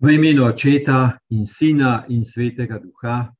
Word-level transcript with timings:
V 0.00 0.14
imenu 0.14 0.44
Očeta 0.44 1.18
in 1.30 1.46
Sina 1.46 2.04
in 2.08 2.24
Svetega 2.24 2.78
Duha, 2.78 3.34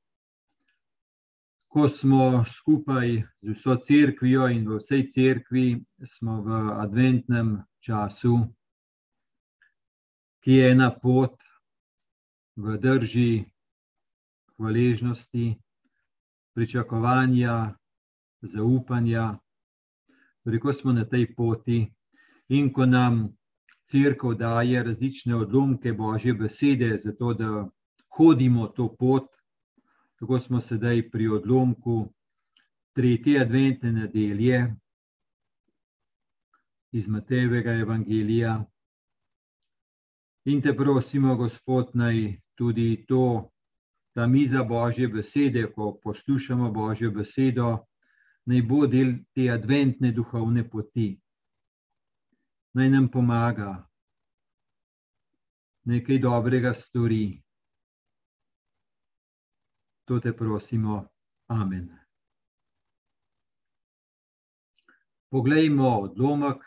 ko 1.71 1.88
smo 1.88 2.42
skupaj 2.45 3.22
z 3.42 3.54
vso 3.54 3.77
crkvijo 3.79 4.48
in 4.50 4.66
v 4.66 4.80
vsej 4.80 5.06
crkvi, 5.06 5.79
smo 6.02 6.42
v 6.42 6.58
adventnem 6.82 7.62
času, 7.79 8.42
ki 10.42 10.53
je 10.58 10.71
ena 10.71 10.90
pot 10.90 11.38
v 12.56 12.75
drži 12.75 13.47
hvaležnosti, 14.56 15.54
pričakovanja, 16.59 17.70
zaupanja. 18.43 19.38
Ko 20.43 20.73
smo 20.73 20.91
na 20.93 21.06
tej 21.06 21.30
poti 21.38 21.87
in 22.51 22.73
ko 22.75 22.83
nam 22.83 23.38
crkva 23.91 24.34
daje 24.34 24.82
različne 24.82 25.36
odlomke 25.36 25.92
Božje 25.92 26.34
besede, 26.34 26.96
zato 26.98 27.34
da 27.34 27.69
hodimo 28.16 28.66
to 28.66 28.96
pot. 28.98 29.29
Tako 30.19 30.38
smo 30.38 30.60
sedaj 30.60 31.10
pri 31.10 31.29
odlomku 31.29 32.12
tretje 32.93 33.41
adventne 33.41 33.93
nedelje 33.93 34.74
iz 36.93 37.09
Matejevega 37.09 37.73
evangelija. 37.73 38.65
In 40.45 40.62
te 40.62 40.77
prosimo, 40.77 41.37
Gospod, 41.37 41.91
naj 41.95 42.41
tudi 42.55 43.05
to, 43.09 43.51
ta 44.15 44.27
miza 44.27 44.65
Božje 44.65 45.09
besede, 45.09 45.66
ko 45.73 46.01
poslušamo 46.02 46.70
Božjo 46.73 47.10
besedo, 47.10 47.79
naj 48.45 48.62
bo 48.62 48.87
del 48.87 49.15
te 49.34 49.51
adventne 49.51 50.12
duhovne 50.12 50.68
poti 50.70 51.20
naj 52.78 52.91
nam 52.91 53.09
pomaga, 53.10 53.88
nekaj 55.84 56.18
dobrega 56.18 56.74
stori. 56.74 57.42
To 60.04 60.20
te 60.20 60.32
prosimo, 60.37 61.09
amen. 61.46 61.88
Poglejmo 65.28 65.88
odlomek. 65.88 66.62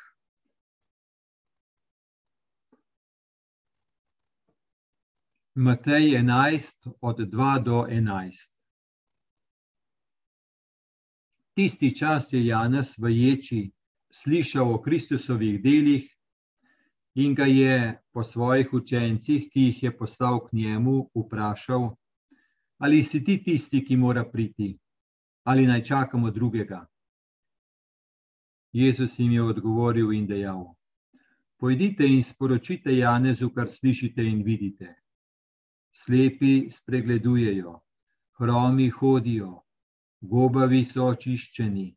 Matej 5.56 6.12
11, 6.18 6.88
od 7.02 7.20
2 7.20 7.64
do 7.64 7.86
11. 7.90 8.52
Tisti 11.54 11.96
čas 11.96 12.34
je 12.34 12.46
Janez 12.46 12.98
v 12.98 13.10
ječi 13.10 13.72
slišal 14.12 14.74
o 14.74 14.82
Kristusovih 14.82 15.62
delih 15.64 16.08
in 17.16 17.36
ga 17.36 17.46
je 17.46 18.00
po 18.12 18.24
svojih 18.24 18.74
učencih, 18.74 19.50
ki 19.52 19.62
jih 19.62 19.84
je 19.84 19.98
poslal 19.98 20.40
k 20.48 20.54
njemu, 20.54 21.10
vprašal, 21.16 21.96
ali 22.78 23.04
si 23.04 23.24
ti 23.24 23.44
tisti, 23.44 23.84
ki 23.86 23.98
mora 23.98 24.24
priti, 24.26 24.78
ali 25.44 25.68
naj 25.68 25.84
čakamo 25.84 26.32
drugega. 26.32 26.86
Jezus 28.72 29.20
jim 29.20 29.32
je 29.32 29.44
odgovoril 29.44 30.14
in 30.14 30.28
dejal: 30.28 30.76
Pojdite 31.58 32.08
in 32.08 32.24
sporočite 32.24 32.98
Janezu, 32.98 33.50
kar 33.50 33.70
slišite 33.70 34.24
in 34.24 34.44
vidite. 34.44 34.96
Slepi 35.92 36.70
spregledujejo, 36.70 37.80
hromi 38.40 38.90
hodijo, 38.90 39.62
gobavi 40.22 40.84
so 40.86 41.06
očiščeni, 41.06 41.96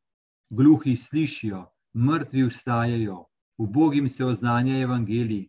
gluhi 0.51 0.97
slišijo, 0.97 1.63
mrtvi 1.95 2.43
vstajajo, 2.49 3.25
ubogim 3.59 4.09
se 4.09 4.25
oznanja 4.25 4.79
evangelij. 4.81 5.49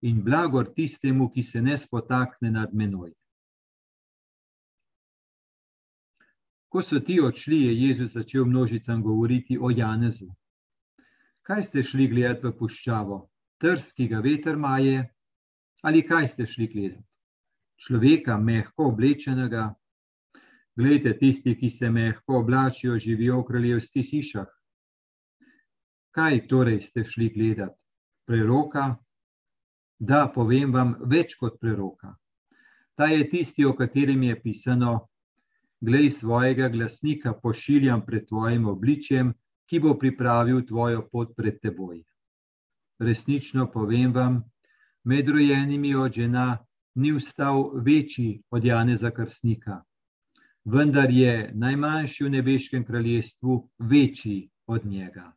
In 0.00 0.22
blagor 0.22 0.72
tistemu, 0.74 1.28
ki 1.30 1.42
se 1.42 1.62
ne 1.62 1.78
spotakne 1.78 2.50
nad 2.50 2.74
menoj. 2.74 3.12
Ko 6.68 6.82
so 6.82 7.00
ti 7.00 7.20
odšli, 7.20 7.60
je 7.62 7.88
Jezus 7.88 8.12
začel 8.12 8.44
množicam 8.44 9.02
govoriti 9.02 9.58
o 9.58 9.70
Janezu. 9.70 10.28
Kaj 11.42 11.62
ste 11.62 11.82
šli 11.82 12.08
gledati 12.08 12.46
v 12.46 12.56
puščavo? 12.58 13.20
Trs, 13.60 13.92
ki 13.92 14.08
ga 14.08 14.20
veter 14.20 14.56
maje, 14.56 15.06
ali 15.82 16.02
kaj 16.02 16.28
ste 16.28 16.46
šli 16.46 16.66
gledati? 16.66 17.04
Človeka, 17.76 18.36
mehko 18.38 18.90
oblečenega. 18.90 19.74
Glejte, 20.76 21.14
tisti, 21.18 21.54
ki 21.56 21.70
se 21.70 21.90
mehko 21.90 22.40
oblačijo, 22.40 22.98
živijo 22.98 23.40
v 23.40 23.46
kraljevskih 23.48 24.08
hišah. 24.10 24.55
Kaj 26.16 26.46
torej 26.48 26.80
ste 26.80 27.04
šli 27.04 27.28
gledati? 27.28 27.76
Preroka? 28.26 28.94
Da, 29.98 30.22
povem 30.34 30.72
vam, 30.72 30.94
več 31.12 31.34
kot 31.36 31.58
preroka. 31.60 32.14
Ta 32.96 33.10
je 33.12 33.26
tisti, 33.28 33.66
o 33.68 33.74
katerem 33.76 34.22
je 34.22 34.38
pisano: 34.40 34.94
Glej 35.80 36.10
svojega 36.10 36.70
glasnika, 36.72 37.34
pošiljam 37.42 38.00
pred 38.06 38.24
tvojim 38.28 38.64
obličjem, 38.72 39.34
ki 39.68 39.80
bo 39.84 39.94
pripravil 40.00 40.64
tvojo 40.64 41.04
pot 41.12 41.36
pred 41.36 41.60
teboj. 41.60 42.00
Resnično 42.98 43.68
povem 43.72 44.12
vam, 44.16 44.42
med 45.04 45.28
rojenimi 45.28 45.94
od 45.94 46.16
žena 46.16 46.48
ni 46.94 47.12
vstal 47.12 47.74
večji 47.84 48.42
od 48.50 48.64
Janeza 48.64 49.10
Krstnika, 49.10 49.82
vendar 50.64 51.10
je 51.10 51.50
najmanjši 51.54 52.24
v 52.24 52.36
nebeškem 52.40 52.84
kraljestvu 52.84 53.64
večji 53.78 54.48
od 54.66 54.86
njega. 54.86 55.32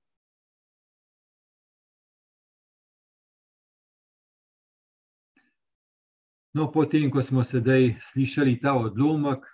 No, 6.60 6.66
potem, 6.72 7.08
ko 7.08 7.22
smo 7.24 7.40
sedaj 7.40 7.94
slišali 8.04 8.58
ta 8.60 8.74
odlomek, 8.76 9.46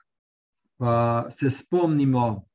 pa 0.81 1.27
se 1.29 1.51
spomnimo 1.53 2.47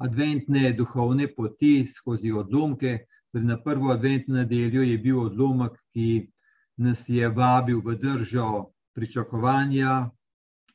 adventne 0.00 0.70
duhovne 0.72 1.26
poti 1.28 1.84
skozi 1.84 2.32
odlomke. 2.32 2.94
Torej 3.32 3.44
na 3.50 3.58
prvo 3.60 3.92
adventno 3.92 4.38
nedeljo 4.38 4.80
je 4.82 4.96
bil 4.98 5.20
odlomek, 5.26 5.76
ki 5.92 6.24
nas 6.80 7.04
je 7.08 7.28
vabil 7.28 7.82
v 7.84 7.98
držo 8.00 8.72
pričakovanja 8.96 10.08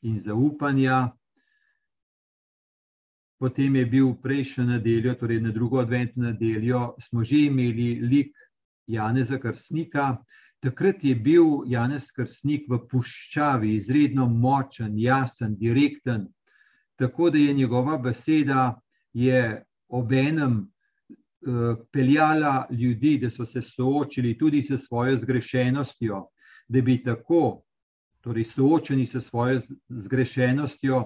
in 0.05 0.19
zaupanja. 0.19 1.15
Potem 3.41 3.81
je 3.81 3.85
bil 3.85 4.13
prejšnjo 4.13 4.67
nedeljo, 4.75 5.17
torej 5.17 5.41
na 5.41 5.49
drugo 5.49 5.81
adventno 5.81 6.29
nedeljo, 6.29 6.91
smo 7.01 7.23
že 7.23 7.47
imeli 7.47 7.95
lik 8.05 8.37
Janeza 8.85 9.41
Krstnika, 9.41 10.19
Takrat 10.61 11.03
je 11.03 11.15
bil 11.15 11.63
Janez 11.65 12.11
Krstnik 12.13 12.67
v 12.69 12.77
puščavi 12.89 13.73
izredno 13.73 14.27
močen, 14.29 14.93
jasen, 14.99 15.55
direkten, 15.57 16.27
tako 17.01 17.31
da 17.33 17.37
je 17.41 17.53
njegova 17.53 17.97
beseda 17.97 18.67
obenem 19.89 20.59
uh, 20.59 21.81
peljala 21.91 22.67
ljudi, 22.69 23.17
da 23.17 23.29
so 23.29 23.45
se 23.45 23.61
soočili 23.61 24.37
tudi 24.37 24.61
s 24.61 24.77
svojo 24.85 25.17
zgrešenostjo, 25.17 26.21
da 26.67 26.81
bi 26.81 27.01
tako, 27.03 27.63
torej 28.21 28.45
soočeni 28.45 29.05
s 29.05 29.17
svojo 29.17 29.59
zgrešenostjo, 29.89 31.03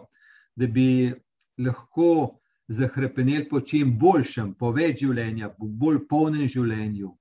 da 0.55 0.67
bi 0.67 1.13
lahko 1.57 2.39
zahrepeneli 2.67 3.47
po 3.49 3.61
čem 3.61 3.97
boljšem, 3.99 4.53
po 4.59 4.71
več 4.71 4.99
življenja, 4.99 5.49
po 5.49 5.67
bolj 5.67 6.03
polnem 6.09 6.47
življenju 6.47 7.15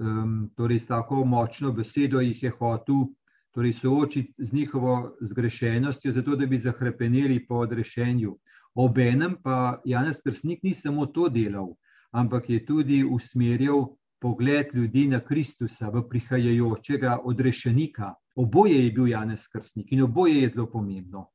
um, 0.00 0.50
torej 0.56 0.80
s 0.80 0.86
tako 0.86 1.24
močno 1.24 1.72
besedo 1.72 2.20
jih 2.20 2.42
je 2.42 2.50
hotel 2.50 3.06
torej 3.54 3.72
soočiti 3.72 4.34
z 4.38 4.52
njihovo 4.52 5.16
zgrešenostjo, 5.20 6.12
zato 6.12 6.36
da 6.36 6.46
bi 6.46 6.58
zahrepeneli 6.58 7.46
po 7.46 7.54
odrešenju. 7.54 8.38
Obenem 8.74 9.36
pa 9.42 9.80
Janez 9.84 10.22
Krstnik 10.22 10.62
ni 10.62 10.74
samo 10.74 11.06
to 11.06 11.28
delal, 11.28 11.74
ampak 12.10 12.50
je 12.50 12.64
tudi 12.66 13.04
usmerjal 13.04 13.86
pogled 14.20 14.74
ljudi 14.74 15.06
na 15.08 15.20
Kristusa, 15.20 15.90
v 15.90 16.02
prihajajočega 16.08 17.18
odrešenika. 17.24 18.14
Oboje 18.36 18.84
je 18.84 18.92
bil 18.92 19.08
Janez 19.08 19.48
Krstnik 19.48 19.92
in 19.92 20.02
oboje 20.02 20.40
je 20.42 20.48
zelo 20.48 20.66
pomembno. 20.70 21.28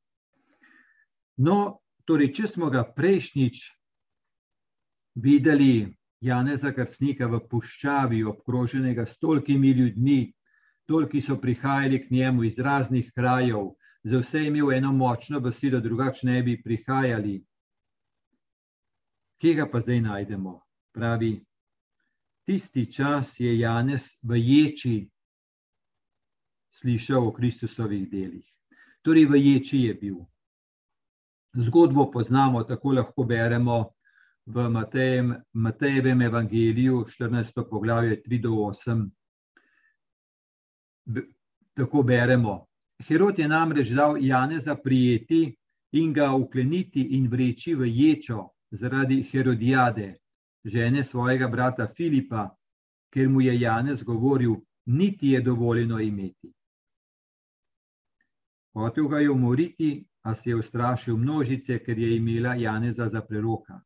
No, 1.37 1.79
torej, 2.05 2.33
če 2.33 2.47
smo 2.47 2.69
ga 2.69 2.83
prejšnjič 2.83 3.61
videli 5.15 5.87
Janeza 6.21 6.73
Krstnika 6.75 7.27
v 7.27 7.39
puščavi, 7.47 8.23
obkroženega 8.27 9.05
s 9.05 9.17
tolkimi 9.17 9.71
ljudmi, 9.71 10.33
tolki 10.85 11.21
so 11.21 11.37
prihajali 11.39 12.01
k 12.03 12.11
njemu 12.11 12.43
iz 12.43 12.59
raznih 12.59 13.11
krajev, 13.15 13.69
za 14.03 14.19
vse 14.19 14.43
imel 14.47 14.73
eno 14.73 14.91
močno 14.91 15.39
besedo, 15.39 15.79
drugače 15.79 16.27
ne 16.27 16.41
bi 16.43 16.61
prihajali. 16.63 17.37
Kje 19.39 19.53
ga 19.55 19.69
pa 19.71 19.79
zdaj 19.79 20.01
najdemo? 20.01 20.59
Pravi, 20.91 21.45
tisti 22.43 22.85
čas 22.91 23.39
je 23.39 23.59
Janez 23.59 24.17
v 24.21 24.39
ječi 24.39 25.09
slišal 26.71 27.27
o 27.27 27.31
Kristusovih 27.33 28.09
delih. 28.11 28.45
Torej, 29.01 29.25
v 29.25 29.39
ječi 29.39 29.85
je 29.85 29.93
bil. 29.93 30.17
Zgodbo 31.55 32.11
poznamo, 32.11 32.63
tako 32.63 32.91
lahko 32.93 33.23
beremo 33.23 33.93
v 34.49 34.69
Matejem, 34.69 35.35
Matejevem 35.53 36.21
evangeliju, 36.21 37.05
14. 37.05 37.69
poglavje 37.69 38.21
3 38.25 38.41
do 38.41 38.49
8. 38.49 39.09
tako 41.73 42.03
beremo. 42.03 42.65
Herod 43.07 43.39
je 43.39 43.47
namreč 43.47 43.89
dal 43.89 44.17
Janeza 44.17 44.75
prijeti 44.75 45.55
in 45.91 46.13
ga 46.13 46.33
ukleniti 46.33 47.01
in 47.01 47.27
vreči 47.29 47.75
v 47.75 47.85
ječo 47.87 48.49
zaradi 48.71 49.23
Herodijade, 49.23 50.17
žene 50.65 51.03
svojega 51.03 51.47
brata 51.47 51.87
Filipa, 51.87 52.49
ker 53.13 53.29
mu 53.29 53.41
je 53.41 53.59
Janez 53.59 54.03
govoril, 54.03 54.55
niti 54.85 55.29
je 55.29 55.41
dovoljeno 55.41 55.99
imeti. 55.99 56.53
Hotel 58.73 59.07
ga 59.07 59.19
je 59.19 59.29
umoriti, 59.29 60.05
a 60.21 60.35
se 60.35 60.49
je 60.49 60.55
ustrašil 60.55 61.17
množice, 61.17 61.79
ker 61.79 61.99
je 61.99 62.15
imela 62.17 62.55
Janeza 62.55 63.09
za 63.09 63.21
preroka. 63.21 63.81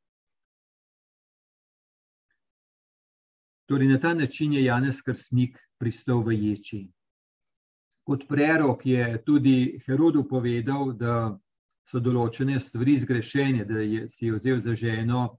Torej, 3.65 3.88
na 3.88 4.00
ta 4.00 4.13
način 4.13 4.54
je 4.54 4.63
Janez 4.63 5.01
Krstnik 5.01 5.60
pristal 5.77 6.24
v 6.24 6.36
ječi. 6.36 6.88
Kot 8.04 8.27
prerok 8.27 8.86
je 8.86 9.24
tudi 9.25 9.80
Herodu 9.86 10.25
povedal, 10.27 10.92
da 10.94 11.38
so 11.88 12.00
določene 12.00 12.60
stvari 12.60 12.98
zgrešene, 13.00 13.65
da 13.65 13.80
je 13.80 14.10
si 14.10 14.25
je 14.25 14.33
vzel 14.36 14.60
za 14.60 14.75
ženo 14.75 15.38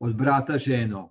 od 0.00 0.14
brata 0.14 0.58
ženo. 0.58 1.10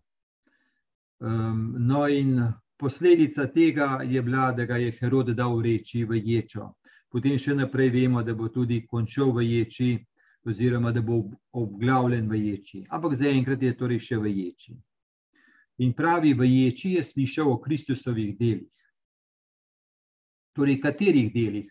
Um, 1.20 1.76
no, 1.80 2.08
in 2.08 2.40
posledica 2.78 3.48
tega 3.48 4.00
je 4.04 4.22
bila, 4.22 4.52
da 4.52 4.66
ga 4.66 4.78
je 4.78 4.92
Herod 4.92 5.34
dal 5.36 5.62
reči 5.62 6.04
v 6.06 6.20
ječo. 6.20 6.74
Potem 7.10 7.38
še 7.38 7.56
naprej 7.56 7.92
vemo, 7.94 8.24
da 8.24 8.34
bo 8.34 8.50
tudi 8.50 8.86
končal 8.88 9.32
v 9.32 9.46
ječi, 9.46 9.92
oziroma 10.46 10.92
da 10.92 11.02
bo 11.02 11.22
obglavljen 11.52 12.28
v 12.30 12.40
ječi. 12.42 12.84
Ampak 12.90 13.16
zaenkrat 13.16 13.62
je 13.62 13.76
torej 13.78 14.00
še 14.00 14.18
v 14.18 14.34
ječi. 14.34 14.76
In 15.78 15.94
pravi, 15.94 16.34
v 16.34 16.46
ječi 16.46 16.94
je 16.98 17.04
slišal 17.04 17.50
o 17.52 17.62
Kristusovih 17.62 18.38
delih. 18.38 18.82
Torej, 20.54 20.78
katerih 20.82 21.32
delih? 21.34 21.70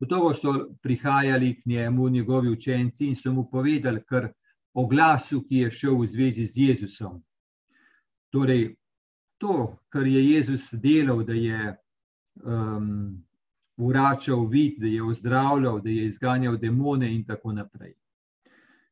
Gotovo 0.00 0.34
so 0.34 0.52
prihajali 0.82 1.54
k 1.54 1.66
njemu 1.66 2.08
njegovi 2.08 2.48
učenci 2.48 3.06
in 3.06 3.16
so 3.16 3.32
mu 3.32 3.50
povedali, 3.50 4.02
kar 4.04 4.32
o 4.74 4.86
glasu, 4.86 5.42
ki 5.48 5.64
je 5.64 5.70
šel 5.70 5.98
v 6.00 6.06
zvezi 6.06 6.44
z 6.44 6.56
Jezusom. 6.56 7.22
Torej, 8.32 8.76
to, 9.38 9.76
kar 9.88 10.06
je 10.06 10.30
Jezus 10.30 10.70
delal, 10.72 11.24
da 11.24 11.32
je 11.32 11.76
um, 12.44 13.24
vračal 13.76 14.46
vid, 14.46 14.78
da 14.78 14.86
je 14.86 15.02
ozdravljal, 15.02 15.80
da 15.80 15.90
je 15.90 16.06
izganjal 16.06 16.56
demone 16.56 17.14
in 17.14 17.24
tako 17.24 17.52
naprej. 17.52 17.94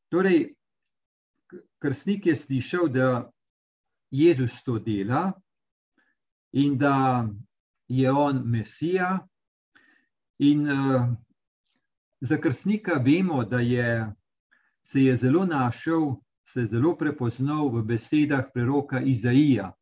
Torej, 0.08 0.54
krstnik 1.78 2.26
je 2.26 2.36
slišal, 2.36 2.88
da 2.88 3.30
Jezus 4.10 4.62
to 4.64 4.78
dela 4.78 5.32
in 6.52 6.78
da 6.78 7.28
je 7.88 8.12
on 8.12 8.42
Mesija. 8.44 9.26
In 10.38 10.68
uh, 10.70 11.08
za 12.20 12.36
krstnika 12.36 12.92
vemo, 13.04 13.44
da 13.44 13.60
je, 13.60 14.12
se 14.82 15.02
je 15.02 15.16
zelo 15.16 15.44
našel, 15.46 16.14
se 16.44 16.60
je 16.60 16.66
zelo 16.66 16.96
prepoznal 16.96 17.68
v 17.68 17.82
besedah 17.82 18.50
preroka 18.54 19.00
Izaija. 19.00 19.72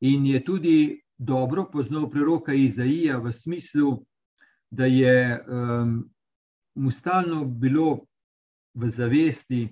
In 0.00 0.26
je 0.26 0.44
tudi 0.44 1.02
dobro 1.18 1.68
poznal 1.72 2.10
preroka 2.10 2.52
Izaija 2.52 3.18
v 3.18 3.32
smislu, 3.32 4.04
da 4.70 4.86
je 4.86 5.44
um, 5.48 6.10
mu 6.74 6.90
stalno 6.90 7.44
bilo 7.44 8.06
v 8.74 8.88
zavesti, 8.88 9.68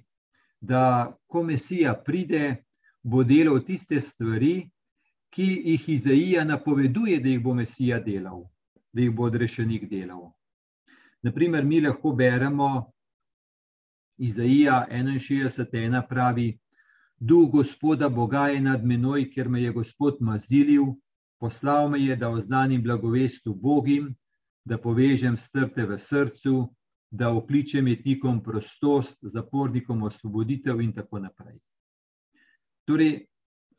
da 0.61 1.17
ko 1.27 1.43
Mesija 1.43 1.95
pride, 2.05 2.65
bo 3.03 3.25
delal 3.25 3.61
tiste 3.65 4.01
stvari, 4.01 4.71
ki 5.31 5.47
jih 5.65 5.89
Izaija 5.89 6.45
napoveduje, 6.45 7.21
da 7.21 7.29
jih 7.29 7.43
bo 7.43 7.55
Mesija 7.55 8.01
delal, 8.01 8.45
da 8.93 9.01
jih 9.01 9.11
bo 9.11 9.29
odrešenik 9.29 9.89
delal. 9.91 10.31
Naprimer, 11.23 11.65
mi 11.65 11.81
lahko 11.81 12.13
beremo 12.13 12.93
Izaija 14.19 14.87
61, 14.91 16.03
pravi: 16.09 16.59
Duh 17.19 17.51
Gospoda 17.51 18.09
Boga 18.09 18.49
je 18.49 18.61
nad 18.61 18.85
menoj, 18.85 19.31
ker 19.31 19.49
me 19.49 19.63
je 19.63 19.73
Gospod 19.73 20.17
mazilil, 20.21 20.95
poslal 21.39 21.89
me 21.91 22.01
je, 22.01 22.17
da 22.17 22.31
oznanim 22.31 22.83
blagovestu 22.83 23.55
Bogim, 23.55 24.15
da 24.65 24.79
povežem 24.79 25.37
strte 25.37 25.87
v 25.87 25.99
srcu, 25.99 26.69
da 27.11 27.33
okličem 27.33 27.89
etikom 27.89 28.43
prostost, 28.43 29.19
zapornikom 29.23 30.03
osvoboditev 30.03 30.81
in 30.81 30.93
tako 30.93 31.19
naprej. 31.19 31.59
Torej, 32.85 33.27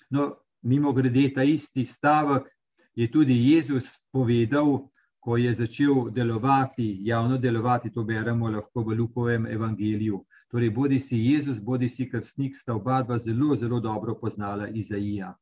no, 0.09 0.35
mimo 0.61 0.93
grede, 0.93 1.29
ta 1.33 1.43
isti 1.43 1.85
stavek 1.85 2.49
je 2.95 3.11
tudi 3.11 3.35
Jezus 3.51 3.97
povedal, 4.11 4.89
ko 5.19 5.37
je 5.37 5.53
začel 5.53 6.09
delovati, 6.09 6.97
javno 7.05 7.37
delovati, 7.37 7.91
to 7.91 8.03
beremo 8.03 8.49
lahko 8.49 8.83
v 8.83 8.95
Lukovem 8.97 9.45
evangeliju. 9.47 10.23
Torej, 10.49 10.69
bodi 10.69 10.99
si 10.99 11.17
Jezus, 11.17 11.59
bodi 11.61 11.89
si 11.89 12.09
krstnik, 12.09 12.55
sta 12.57 12.75
oba 12.75 13.01
dva 13.03 13.17
zelo, 13.17 13.55
zelo 13.55 13.79
dobro 13.79 14.15
poznala 14.15 14.67
Izaija. 14.67 15.35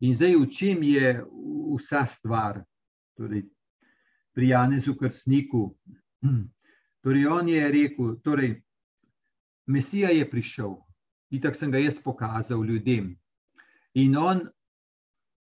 In 0.00 0.12
zdaj, 0.14 0.36
v 0.36 0.48
čem 0.52 0.82
je 0.82 1.24
vsa 1.74 2.04
stvar, 2.06 2.60
torej, 3.16 3.46
pri 4.36 4.48
Janezu 4.52 4.94
Krstniku? 4.96 5.70
Torej, 7.02 7.26
on 7.26 7.48
je 7.48 7.68
rekel, 7.72 8.16
torej, 8.20 8.52
Mesija 9.66 10.10
je 10.12 10.26
prišel, 10.30 10.76
in 11.30 11.40
tako 11.42 11.58
sem 11.58 11.70
ga 11.72 11.80
jaz 11.80 11.96
pokazal 12.02 12.64
ljudem. 12.64 13.14
In 13.94 14.16
on 14.16 14.44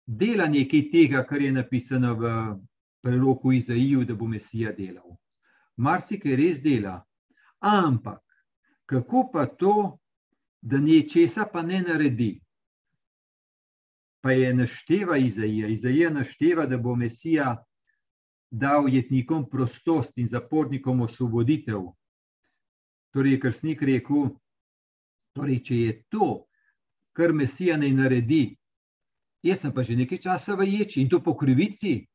dela 0.05 0.45
nekaj 0.47 0.91
tega, 0.91 1.23
kar 1.27 1.41
je 1.41 1.51
napisano 1.51 2.13
v 2.15 2.31
preroku 3.03 3.51
Izaiju, 3.51 4.05
da 4.05 4.15
bo 4.15 4.27
Mesija 4.27 4.71
delal. 4.77 5.17
Marsikaj 5.77 6.35
res 6.35 6.61
dela, 6.61 7.01
Ampak, 7.59 8.21
kako 8.85 9.29
pa 9.33 9.45
to, 9.45 9.99
da 10.61 10.77
nečesa 10.77 11.45
pa 11.51 11.61
ne 11.61 11.81
naredi? 11.81 12.41
Pa 14.21 14.31
je 14.31 14.53
našteva 14.53 15.17
Izaija. 15.17 15.67
Izaija 15.67 16.09
našteva, 16.09 16.65
da 16.65 16.77
bo 16.77 16.95
Mesija 16.95 17.55
dal 18.51 18.87
jetnikom 18.89 19.49
prostost 19.49 20.17
in 20.17 20.27
zapornikom 20.27 21.01
osvoboditev. 21.01 21.91
Torej, 23.13 23.31
je 23.31 23.39
krstnik 23.39 23.81
rekel, 23.81 24.29
torej, 25.35 25.61
če 25.63 25.75
je 25.75 25.93
to, 26.09 26.27
kar 27.17 27.33
Mesija 27.33 27.77
ne 27.77 27.89
naredi, 27.91 28.57
jaz 29.43 29.63
sem 29.63 29.73
pa 29.73 29.83
že 29.83 29.97
nekaj 29.97 30.21
časa 30.21 30.55
v 30.55 30.67
ječi 30.67 31.01
in 31.01 31.09
to 31.09 31.19
po 31.23 31.35
krivici, 31.37 32.05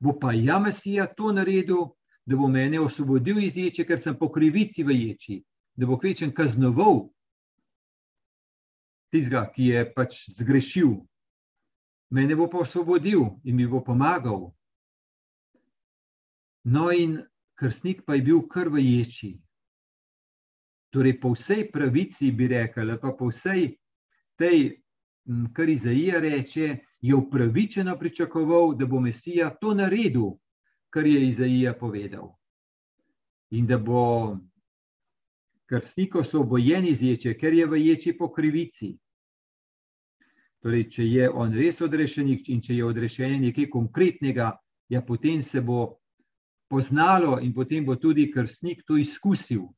bo 0.00 0.18
pa 0.18 0.32
ja 0.32 0.58
Mesija 0.58 1.06
to 1.06 1.32
naredil, 1.32 1.94
da 2.26 2.36
bo 2.36 2.48
mene 2.48 2.80
osvobodil 2.80 3.38
iz 3.40 3.56
ječe, 3.56 3.84
ker 3.84 3.98
sem 3.98 4.18
po 4.18 4.28
krivici 4.32 4.84
v 4.84 4.92
ječi, 4.92 5.40
da 5.76 5.86
bo 5.86 5.96
kvečen 5.96 6.34
kaznoval 6.34 7.08
tistega, 9.08 9.46
ki 9.48 9.72
je 9.72 9.84
pač 9.94 10.26
zgrešil. 10.36 10.92
Mene 12.12 12.36
bo 12.36 12.48
pa 12.48 12.60
osvobodil 12.64 13.40
in 13.44 13.56
mi 13.56 13.66
bo 13.66 13.80
pomagal. 13.84 14.50
No, 16.68 16.90
in 16.92 17.22
krstnik 17.56 18.04
pa 18.04 18.14
je 18.14 18.22
bil 18.22 18.42
kar 18.48 18.68
v 18.68 18.82
ječi. 18.82 19.30
Torej, 20.92 21.18
po 21.20 21.32
vsej 21.32 21.68
pravici 21.72 22.32
bi 22.32 22.48
rekel, 22.48 22.92
pa 23.00 23.12
po 23.16 23.28
vsej 23.28 23.70
tej, 24.36 24.76
kar 25.52 25.68
Izaija 25.68 26.20
reče, 26.20 26.78
je 27.00 27.14
upravičeno 27.14 27.96
pričakoval, 27.98 28.74
da 28.74 28.86
bo 28.86 29.00
Mesija 29.00 29.50
to 29.60 29.74
naredil, 29.74 30.36
kar 30.90 31.06
je 31.06 31.26
Izaija 31.26 31.74
povedal. 31.78 32.32
In 33.50 33.66
da 33.66 33.78
bo 33.78 34.36
krstnik 35.68 36.14
osvobojen 36.16 36.84
iz 36.84 37.02
ječe, 37.02 37.36
ker 37.38 37.54
je 37.54 37.66
v 37.66 37.80
ječi 37.80 38.16
po 38.18 38.32
krivici. 38.32 38.96
Torej, 40.60 40.88
če 40.90 41.06
je 41.06 41.30
on 41.30 41.52
res 41.54 41.80
odrešenik 41.80 42.48
in 42.48 42.60
če 42.60 42.76
je 42.76 42.84
odrešenje 42.84 43.38
nekaj 43.40 43.68
konkretnega, 43.70 44.52
ja, 44.88 45.02
potem 45.02 45.42
se 45.42 45.60
bo 45.60 46.00
poznalo 46.68 47.38
in 47.40 47.54
potem 47.54 47.84
bo 47.86 47.96
tudi 47.96 48.30
krstnik 48.32 48.84
to 48.86 48.96
izkusil. 48.96 49.68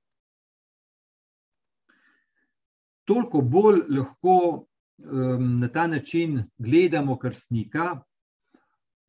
Toliko 3.04 3.40
bolj 3.42 3.82
lahko 3.88 4.36
um, 4.56 5.58
na 5.60 5.68
ta 5.68 5.86
način 5.86 6.44
gledamo 6.58 7.18
krstnika, 7.18 8.02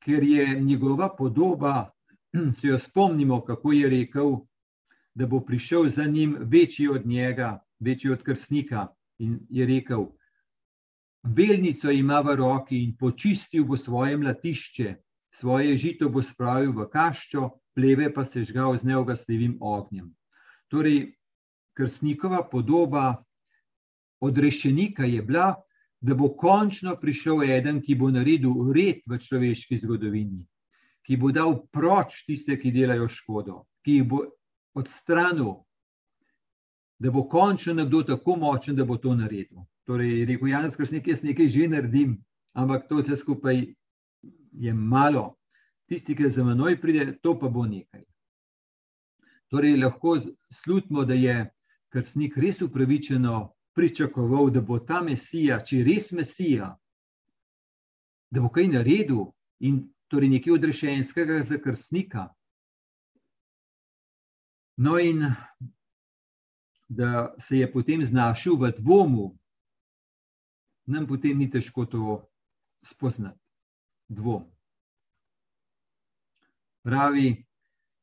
ker 0.02 0.24
je 0.24 0.60
njegova 0.62 1.16
podoba, 1.18 1.92
se 2.58 2.68
jo 2.68 2.80
spomnimo, 2.80 3.42
kako 3.46 3.72
je 3.72 3.90
rekel, 3.90 4.36
da 5.14 5.28
bo 5.28 5.40
prišel 5.40 5.90
za 5.90 6.06
njim 6.06 6.38
večji 6.40 6.88
od 6.88 7.06
njega, 7.06 7.60
večji 7.80 8.12
od 8.12 8.24
krstnika. 8.24 8.88
In 9.20 9.40
je 9.50 9.66
rekel: 9.66 10.06
Belnico 11.24 11.92
ima 11.92 12.22
v 12.22 12.36
roki 12.36 12.84
in 12.84 12.96
počistil 12.98 13.66
bo 13.66 13.78
svoje 13.78 14.18
mlatišče, 14.18 14.96
svoje 15.30 15.78
žito 15.78 16.10
bo 16.10 16.22
spravil 16.22 16.72
v 16.72 16.88
kaščo, 16.90 17.50
pleve 17.76 18.14
pa 18.14 18.26
se 18.26 18.44
žgal 18.44 18.78
z 18.78 18.84
neogasljivim 18.84 19.58
ognjem. 19.62 20.12
Torej, 20.68 21.14
krstnikova 21.74 22.44
podoba 22.50 23.24
odrešenika 24.22 25.06
je 25.06 25.22
bila, 25.22 25.56
da 26.02 26.16
bo 26.16 26.32
končno 26.36 26.96
prišel 26.98 27.44
eden, 27.44 27.82
ki 27.82 27.96
bo 27.96 28.10
naredil 28.10 28.72
red 28.74 29.04
v 29.08 29.18
človeški 29.22 29.78
zgodovini, 29.78 30.46
ki 31.06 31.18
bo 31.18 31.32
dal 31.32 31.60
proč 31.72 32.24
tiste, 32.26 32.58
ki 32.58 32.72
delajo 32.74 33.08
škodo, 33.10 33.66
ki 33.86 34.00
jih 34.00 34.08
bo 34.10 34.24
odstranil, 34.74 35.60
da 37.02 37.12
bo 37.12 37.28
končno 37.30 37.74
nekdo 37.74 38.04
tako 38.04 38.36
močen, 38.36 38.76
da 38.76 38.86
bo 38.86 38.98
to 38.98 39.14
naredil. 39.16 39.66
Torej, 39.86 40.26
rekel 40.26 40.48
Janus 40.48 40.76
Kršnik, 40.78 41.08
jaz 41.08 41.24
nekaj 41.26 41.50
že 41.50 41.68
naredim, 41.68 42.18
ampak 42.54 42.88
to 42.90 43.02
vse 43.02 43.18
skupaj 43.18 43.62
je 44.52 44.74
malo. 44.74 45.36
Tisti, 45.92 46.16
ki 46.16 46.30
za 46.30 46.44
menoj 46.48 46.78
pride, 46.82 47.18
to 47.20 47.34
pa 47.40 47.50
bo 47.52 47.66
nekaj. 47.68 48.06
Torej, 49.52 49.74
lahko 49.76 50.14
slutimo, 50.48 51.04
da 51.04 51.14
je 51.14 51.50
Kršnik 51.92 52.38
res 52.40 52.62
upravičeno 52.64 53.50
pričakoval, 53.76 54.54
da 54.56 54.62
bo 54.62 54.78
ta 54.80 55.02
Mesija, 55.04 55.58
če 55.60 55.82
je 55.82 55.88
res 55.90 56.06
Mesija, 56.16 56.70
da 58.32 58.40
bo 58.40 58.48
kaj 58.56 58.70
naredil 58.72 59.26
in 59.60 59.82
torej 60.08 60.32
nekaj 60.32 60.54
odrešenskega 60.56 61.42
za 61.44 61.60
krstnika. 61.60 62.30
No, 64.80 64.96
in 64.96 65.28
da 66.88 67.36
se 67.40 67.60
je 67.60 67.68
potem 67.74 68.08
znašel 68.08 68.56
v 68.56 68.72
dvomu, 68.80 69.28
nam 70.88 71.04
potem 71.08 71.44
ni 71.44 71.52
težko 71.52 71.84
to 71.86 72.16
spoznati. 72.88 73.40
Dvom. 74.08 74.48
Pravi, 76.84 77.46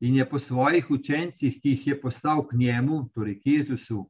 in 0.00 0.14
je 0.14 0.28
po 0.30 0.38
svojih 0.38 0.90
učencih, 0.90 1.58
ki 1.62 1.70
jih 1.70 1.86
je 1.86 2.00
poslal 2.00 2.46
k 2.46 2.56
njemu, 2.56 3.08
torej 3.14 3.40
k 3.40 3.46
Jezusu, 3.46 4.04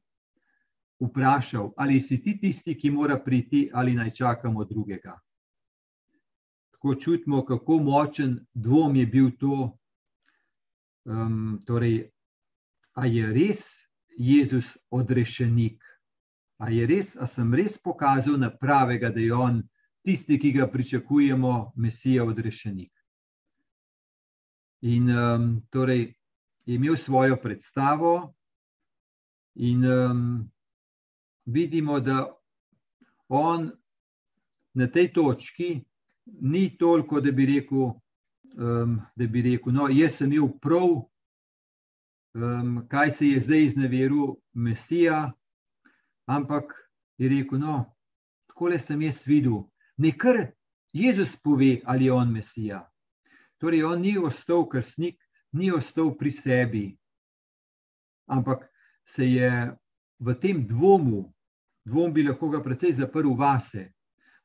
vprašal, 1.00 1.72
ali 1.76 2.00
si 2.00 2.22
ti 2.22 2.38
tisti, 2.40 2.74
ki 2.74 2.90
mora 2.90 3.18
priti, 3.24 3.70
ali 3.72 3.94
naj 3.94 4.10
čakamo 4.10 4.64
drugega. 4.64 5.18
Tako 6.70 6.94
čutimo, 6.94 7.44
kako 7.44 7.78
močen 7.78 8.38
dvom 8.54 8.96
je 8.96 9.06
bil 9.06 9.30
to. 9.38 9.78
Um, 11.08 11.58
torej, 11.66 12.10
a 12.94 13.06
je 13.06 13.32
res 13.32 13.64
Jezus 14.18 14.76
odrešenik? 14.90 15.82
A 16.58 16.70
je 16.70 16.86
res, 16.86 17.16
a 17.16 17.26
sem 17.26 17.54
res 17.54 17.78
pokazal 17.78 18.36
na 18.38 18.50
pravega, 18.50 19.08
da 19.10 19.20
je 19.20 19.34
on 19.34 19.62
tisti, 20.04 20.38
ki 20.38 20.52
ga 20.52 20.66
pričakujemo, 20.66 21.72
Mesija 21.76 22.24
odrešenik? 22.24 22.97
In 24.80 25.10
um, 25.10 25.62
torej 25.70 26.14
je 26.66 26.74
imel 26.74 26.96
svojo 26.96 27.36
predstavo, 27.42 28.34
in 29.54 29.84
um, 29.84 30.50
vidimo, 31.44 32.00
da 32.00 32.36
on 33.28 33.70
na 34.74 34.86
tej 34.86 35.12
točki 35.12 35.84
ni 36.40 36.76
toliko, 36.78 37.20
da 37.20 37.32
bi 37.32 37.46
rekel, 37.46 37.90
um, 38.58 39.00
da 39.16 39.26
bi 39.26 39.42
rekel 39.42 39.72
no, 39.72 39.88
jaz 39.88 40.20
sem 40.20 40.32
imel 40.32 40.52
prav, 40.62 40.88
um, 42.34 42.84
kaj 42.88 43.10
se 43.10 43.28
je 43.28 43.40
zdaj 43.40 43.64
izneveril 43.64 44.36
Mesija, 44.52 45.32
ampak 46.26 46.74
je 47.18 47.28
rekel, 47.28 47.58
no, 47.58 47.80
tako 48.46 48.68
le 48.68 48.78
sem 48.78 49.02
jaz 49.02 49.24
videl, 49.26 49.64
nekar 49.96 50.46
Jezus 50.92 51.36
pove, 51.36 51.80
ali 51.84 52.04
je 52.04 52.12
on 52.12 52.32
Mesija. 52.32 52.84
Torej, 53.58 53.84
on 53.84 54.00
ni 54.00 54.18
ostal 54.18 54.68
krstnik, 54.68 55.18
ni 55.52 55.70
ostal 55.72 56.12
pri 56.18 56.30
sebi, 56.30 56.86
ampak 58.28 58.68
se 59.04 59.26
je 59.26 59.50
v 60.18 60.34
tem 60.40 60.66
dvomu, 60.66 61.32
dvom 61.88 62.12
bi 62.12 62.22
lahko 62.22 62.50
ga 62.52 62.60
precej 62.62 62.92
zaprl 62.92 63.32
vase, 63.34 63.88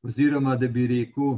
oziroma 0.04 0.56
da 0.56 0.68
bi 0.68 0.88
rekel, 0.88 1.38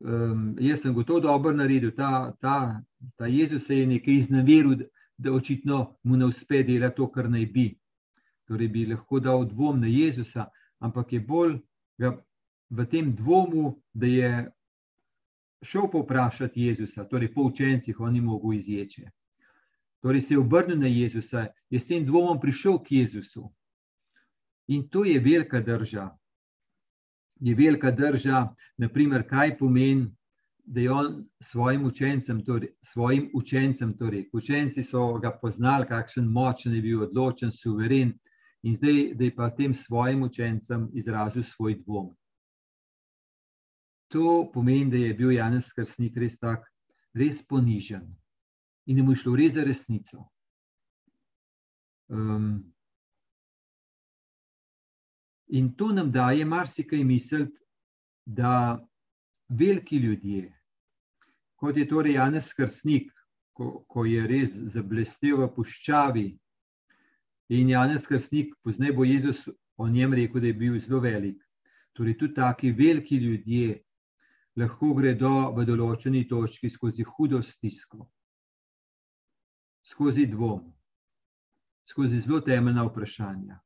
um, 0.00 0.56
jaz 0.60 0.82
sem 0.82 0.94
gotovo 0.94 1.20
dobro 1.20 1.52
naredil, 1.52 1.92
ta, 1.96 2.32
ta, 2.40 2.80
ta 3.16 3.26
Jezus 3.26 3.70
je 3.70 3.86
nekaj 3.86 4.14
iznaveril, 4.14 4.86
da 5.18 5.32
očitno 5.32 5.98
mu 6.02 6.16
ne 6.16 6.26
uspe 6.26 6.62
delati 6.62 6.96
to, 6.96 7.06
kar 7.12 7.28
naj 7.30 7.46
bi. 7.46 7.68
Torej 8.48 8.68
bi 8.68 8.86
lahko 8.86 9.20
dal 9.20 9.44
dvom 9.46 9.80
na 9.80 9.86
Jezusa, 9.86 10.48
ampak 10.82 11.12
je 11.12 11.20
bolj 11.20 11.60
v 12.72 12.86
tem 12.90 13.12
dvomu, 13.14 13.76
da 13.94 14.06
je 14.06 14.30
šel 15.62 15.90
povprašati 15.90 16.62
Jezusa, 16.62 17.04
torej 17.08 17.34
po 17.34 17.42
učencih, 17.42 18.00
on 18.00 18.12
ni 18.12 18.20
mogel 18.20 18.52
izječe. 18.52 19.10
Torej 20.00 20.20
se 20.20 20.34
je 20.34 20.38
obrnil 20.38 20.78
na 20.78 20.86
Jezusa, 20.86 21.46
je 21.70 21.80
s 21.80 21.86
tem 21.86 22.06
dvomom 22.06 22.40
prišel 22.40 22.78
k 22.82 22.92
Jezusu. 22.92 23.52
In 24.66 24.88
to 24.88 25.04
je 25.04 25.20
velika 25.20 25.60
drža. 25.60 26.10
Je 27.40 27.54
velika 27.54 27.90
drža, 27.90 28.54
naprimer, 28.76 29.26
kaj 29.28 29.58
pomeni, 29.58 30.10
da 30.64 30.80
je 30.80 30.90
on 30.90 31.24
svojim 31.40 31.84
učencem, 31.84 32.44
torej, 32.44 32.68
svojim 32.82 33.30
učencem, 33.34 33.96
torej, 33.98 34.28
učenci 34.32 34.82
so 34.82 35.18
ga 35.18 35.30
poznali, 35.42 35.86
kakšen 35.86 36.26
močen 36.26 36.74
je 36.74 36.82
bil, 36.82 37.02
odločen, 37.02 37.50
suveren, 37.52 38.12
in 38.62 38.74
zdaj, 38.74 39.14
da 39.14 39.24
je 39.24 39.34
pa 39.34 39.50
tem 39.50 39.74
svojim 39.74 40.22
učencem 40.22 40.88
izrazil 40.94 41.42
svoj 41.42 41.74
dvom. 41.74 42.14
To 44.12 44.50
pomeni, 44.52 44.90
da 44.90 44.96
je 45.00 45.14
bil 45.14 45.32
Janez 45.32 45.70
Krstnik 45.72 46.16
res 46.20 46.38
tak, 46.38 46.66
res 47.16 47.40
ponižen 47.46 48.04
in 48.86 48.98
mu 49.04 49.14
je 49.14 49.22
šlo 49.22 49.36
res 49.38 49.54
za 49.54 49.64
resnico. 49.64 50.24
Um, 52.12 52.72
In 55.52 55.74
to 55.76 55.92
nam 55.92 56.10
daje 56.12 56.44
marsikaj 56.44 57.04
misliti, 57.04 57.58
da 58.24 58.80
veliki 59.48 59.96
ljudje, 59.96 60.52
kot 61.56 61.76
je 61.76 61.88
torej 61.88 62.14
Janez 62.14 62.54
Krsnik, 62.56 63.10
ko, 63.52 63.84
ko 63.88 64.04
je 64.08 64.22
res 64.26 64.54
zablestel 64.72 65.42
v 65.42 65.50
puščavi, 65.52 66.24
in 67.52 67.68
Janez 67.74 68.06
Krsnik, 68.08 68.54
poznaj 68.64 68.94
bo 68.96 69.04
Jezus 69.04 69.42
o 69.76 69.88
njem 69.88 70.14
rekel, 70.16 70.40
da 70.40 70.48
je 70.48 70.56
bil 70.56 70.78
zelo 70.80 71.02
velik. 71.04 71.36
Torej, 71.92 72.16
tudi 72.16 72.34
taki 72.34 72.72
veliki 72.72 73.20
ljudje 73.20 73.82
lahko 74.56 74.94
gredo 74.94 75.52
v 75.56 75.64
določeni 75.64 76.26
točki 76.28 76.70
skozi 76.70 77.04
hudo 77.04 77.42
stisko, 77.42 78.06
skozi 79.82 80.26
dvom, 80.26 80.64
skozi 81.88 82.20
zelo 82.20 82.40
temeljna 82.40 82.84
vprašanja 82.88 83.62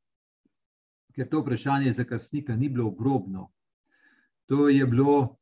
ker 1.16 1.28
to 1.28 1.40
vprašanje 1.40 1.92
za 1.92 2.04
krstnika 2.04 2.56
ni 2.56 2.68
bilo 2.68 2.88
obrobno. 2.88 3.50
To 4.46 4.68
je 4.68 4.86
bilo, 4.86 5.36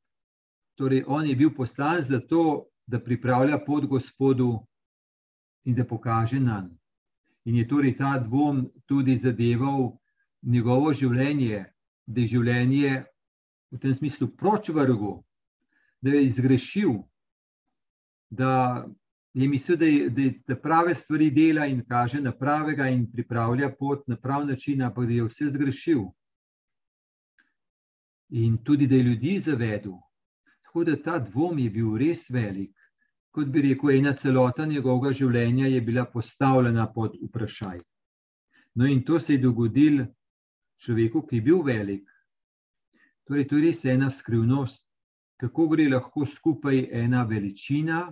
torej 0.74 1.04
on 1.06 1.26
je 1.26 1.36
bil 1.36 1.50
poslan 1.54 2.02
za 2.02 2.20
to, 2.20 2.66
da 2.86 3.00
pripravlja 3.00 3.58
pot 3.66 3.86
Gospodu 3.86 4.66
in 5.64 5.74
da 5.74 5.84
pokaže 5.84 6.40
nam. 6.40 6.70
In 7.44 7.56
je 7.56 7.68
torej 7.68 7.96
ta 7.98 8.18
dvom 8.18 8.70
tudi 8.86 9.16
zadeval 9.16 9.98
njegovo 10.42 10.92
življenje, 10.92 11.64
da 12.06 12.20
je 12.20 12.26
življenje 12.26 13.04
v 13.72 13.78
tem 13.80 13.94
smislu 13.94 14.28
proč 14.36 14.68
vrgu, 14.68 15.24
da 16.04 16.10
je 16.10 16.24
izgrešil, 16.24 16.92
da 18.30 18.86
je 19.34 19.48
mislil, 19.48 19.78
da, 19.78 19.86
je, 19.86 20.10
da, 20.10 20.22
je, 20.22 20.32
da 20.48 20.56
prave 20.60 20.94
stvari 20.94 21.30
dela 21.30 21.66
in 21.66 21.80
kaže 21.88 22.20
na 22.20 22.32
pravega 22.32 22.88
in 22.88 23.06
pripravlja 23.12 23.70
pot 23.78 24.08
na 24.08 24.16
prav 24.16 24.46
način, 24.46 24.82
ampak 24.82 25.06
da 25.06 25.12
je 25.12 25.24
vse 25.24 25.48
zgrešil. 25.56 26.04
In 28.30 28.58
tudi, 28.64 28.86
da 28.86 28.94
je 28.94 29.02
ljudi 29.02 29.38
zavedel. 29.40 29.96
Tako 30.62 30.84
da 30.84 31.02
ta 31.02 31.18
dvom 31.18 31.58
je 31.58 31.70
bil 31.70 31.96
res 31.96 32.28
velik. 32.30 32.76
Kot 33.30 33.48
bi 33.48 33.62
rekel, 33.62 33.90
ena 33.90 34.12
celota 34.12 34.66
njegovega 34.66 35.12
življenja 35.12 35.66
je 35.66 35.80
bila 35.80 36.04
postavljena 36.04 36.86
pod 36.92 37.16
vprašaj. 37.22 37.80
No, 38.74 38.86
in 38.86 39.04
to 39.04 39.20
se 39.20 39.34
je 39.34 39.38
dogodilo 39.38 40.06
človeku, 40.76 41.26
ki 41.26 41.36
je 41.36 41.42
bil 41.42 41.62
velik. 41.62 42.10
Torej, 43.24 43.48
to 43.48 43.56
je 43.56 43.70
res 43.70 43.84
ena 43.84 44.10
skrivnost, 44.10 44.84
kako 45.36 45.68
gre 45.68 45.88
lahko 45.88 46.26
skupaj 46.26 46.88
ena 46.92 47.24
veličina, 47.24 48.06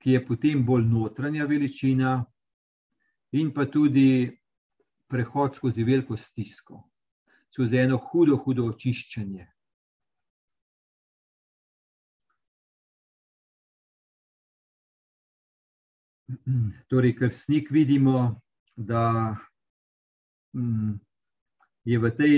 ki 0.00 0.16
je 0.16 0.26
potem 0.26 0.64
bolj 0.66 0.86
notranja 0.88 1.46
veličina, 1.46 2.20
in 3.32 3.52
pa 3.54 3.66
tudi 3.66 4.30
prehod 5.10 5.56
skozi 5.56 5.84
veliko 5.84 6.16
stisko, 6.16 6.82
skozi 7.52 7.78
eno 7.78 7.98
hudo, 8.10 8.36
hudo 8.44 8.66
očiščenje. 8.70 9.46
Torej, 16.88 17.16
ker 17.18 17.32
snik 17.34 17.70
vidimo, 17.74 18.40
da 18.76 19.34
mm, 20.54 20.94
je 21.84 21.98
v 21.98 22.10
tej 22.16 22.36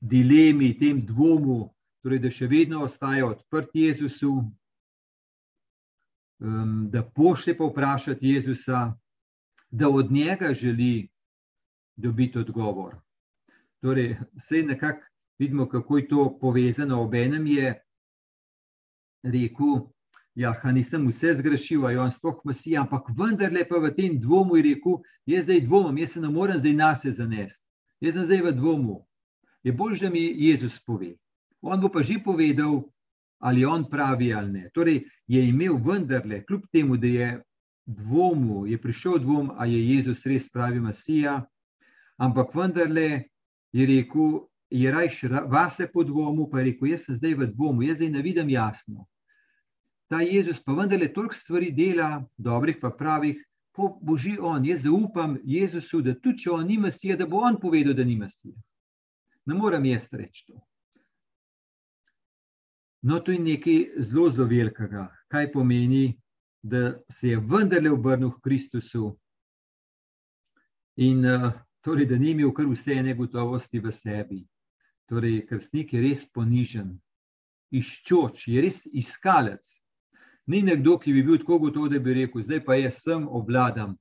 dilemi, 0.00 0.78
tem 0.78 1.00
dvomu, 1.06 1.74
torej, 2.02 2.22
da 2.22 2.30
še 2.30 2.46
vedno 2.46 2.84
ostaja 2.86 3.26
odprt 3.26 3.74
Jezusu, 3.74 4.32
um, 6.38 6.88
da 6.90 7.02
pošlje 7.02 7.56
pa 7.58 7.66
vprašati 7.68 8.34
Jezusa, 8.34 8.94
da 9.70 9.88
od 9.88 10.12
njega 10.12 10.54
želi 10.54 11.08
dobiti 11.96 12.38
odgovor. 12.38 12.96
Torej, 13.82 14.16
vse 14.34 14.62
nekako 14.62 15.04
vidimo, 15.38 15.68
kako 15.68 15.98
je 15.98 16.08
to 16.08 16.38
povezano. 16.40 17.02
Obenem 17.02 17.46
je 17.46 17.82
rekel, 19.22 19.88
ja, 20.34 20.54
nisem 20.72 21.08
vse 21.08 21.34
zgrešil, 21.34 21.86
a 21.86 21.90
je 21.90 22.00
on 22.00 22.12
sploh 22.12 22.40
masija, 22.44 22.82
ampak 22.82 23.10
vendarle 23.18 23.64
pa 23.68 23.78
v 23.78 23.90
tem 23.94 24.20
dvomu 24.20 24.56
je 24.56 24.62
rekel, 24.62 25.02
jaz 25.26 25.44
zdaj 25.44 25.60
dvomim, 25.66 25.98
jaz 25.98 26.12
se 26.12 26.20
ne 26.20 26.28
morem 26.30 26.58
zdaj 26.58 26.72
nas 26.72 27.06
zanesti. 27.06 27.66
Jaz 28.00 28.14
sem 28.14 28.24
zdaj 28.24 28.42
v 28.42 28.52
dvomu. 28.54 29.07
Je 29.68 29.72
bolj, 29.72 29.98
da 30.00 30.08
mi 30.10 30.22
Jezus 30.40 30.78
pove. 30.80 31.10
On 31.60 31.80
bo 31.80 31.90
pa 31.92 32.00
že 32.02 32.22
povedal, 32.24 32.86
ali 33.44 33.64
on 33.64 33.84
pravi 33.90 34.32
ali 34.32 34.52
ne. 34.52 34.70
Torej, 34.74 35.02
je 35.26 35.42
imel 35.48 35.76
vendarle, 35.76 36.40
kljub 36.46 36.62
temu, 36.72 36.96
da 36.96 37.06
je 37.06 37.42
dvomu, 37.86 38.66
je 38.66 38.78
prišel 38.80 39.18
dvom, 39.18 39.50
ali 39.56 39.74
je 39.74 39.96
Jezus 39.96 40.24
res 40.26 40.48
pravi 40.48 40.80
Masija, 40.80 41.42
ampak 42.16 42.54
vendarle 42.54 43.28
je 43.72 43.86
rekel, 43.86 44.48
je 44.70 44.92
rajš 44.92 45.22
vase 45.52 45.88
po 45.92 46.04
dvomu, 46.04 46.48
pa 46.50 46.62
je 46.62 46.64
rekel, 46.70 46.88
jaz 46.88 47.04
sem 47.04 47.18
zdaj 47.20 47.34
v 47.34 47.50
dvomu, 47.52 47.84
jaz 47.84 48.00
zdaj 48.00 48.10
ne 48.10 48.22
vidim 48.22 48.48
jasno. 48.48 49.04
Ta 50.08 50.22
Jezus 50.24 50.62
pa 50.64 50.72
vendarle 50.72 51.10
toliko 51.12 51.34
stvari 51.34 51.68
dela, 51.76 52.24
dobrih 52.38 52.80
pa 52.80 52.88
pravih, 52.90 53.44
po 53.76 53.98
božji 54.00 54.38
on, 54.40 54.64
jaz 54.64 54.88
zaupam 54.88 55.36
Jezusu, 55.44 56.00
da 56.00 56.16
tudi 56.16 56.46
če 56.46 56.56
on 56.56 56.66
ni 56.66 56.80
Masija, 56.80 57.20
da 57.20 57.28
bo 57.28 57.44
on 57.44 57.60
povedal, 57.60 57.92
da 57.92 58.04
ni 58.04 58.16
Masija. 58.16 58.56
Ne 59.48 59.54
morem 59.54 59.84
jaz 59.88 60.10
reči 60.12 60.44
to. 60.46 60.60
No, 63.02 63.20
to 63.20 63.32
je 63.32 63.38
nekaj 63.40 63.78
zelo, 64.04 64.26
zelo 64.30 64.44
velikega, 64.50 65.06
kaj 65.32 65.52
pomeni, 65.52 66.18
da 66.62 66.98
se 67.08 67.28
je 67.28 67.38
vendarle 67.40 67.90
obrnil 67.90 68.32
k 68.34 68.42
Kristusu 68.44 69.12
in 70.96 71.24
uh, 71.24 71.52
torej, 71.80 72.08
da 72.10 72.18
ni 72.18 72.34
imel 72.34 72.50
kar 72.52 72.66
vse 72.66 72.98
negotovosti 73.02 73.80
v 73.80 73.92
sebi. 73.94 74.40
Torej, 75.08 75.46
krstnik 75.46 75.94
je 75.94 76.02
res 76.02 76.26
ponižen, 76.34 76.90
iščoč, 77.72 78.48
je 78.52 78.60
res 78.66 78.82
iskalec. 78.92 79.64
Ni 80.50 80.60
nekdo, 80.66 80.98
ki 80.98 81.14
bi 81.14 81.22
bil 81.22 81.38
tako 81.40 81.60
gotov, 81.62 81.88
da 81.88 82.02
bi 82.02 82.18
rekel: 82.18 82.44
Zdaj 82.44 82.64
pa 82.66 82.76
jaz 82.76 83.00
sem 83.06 83.24
obladam. 83.24 83.96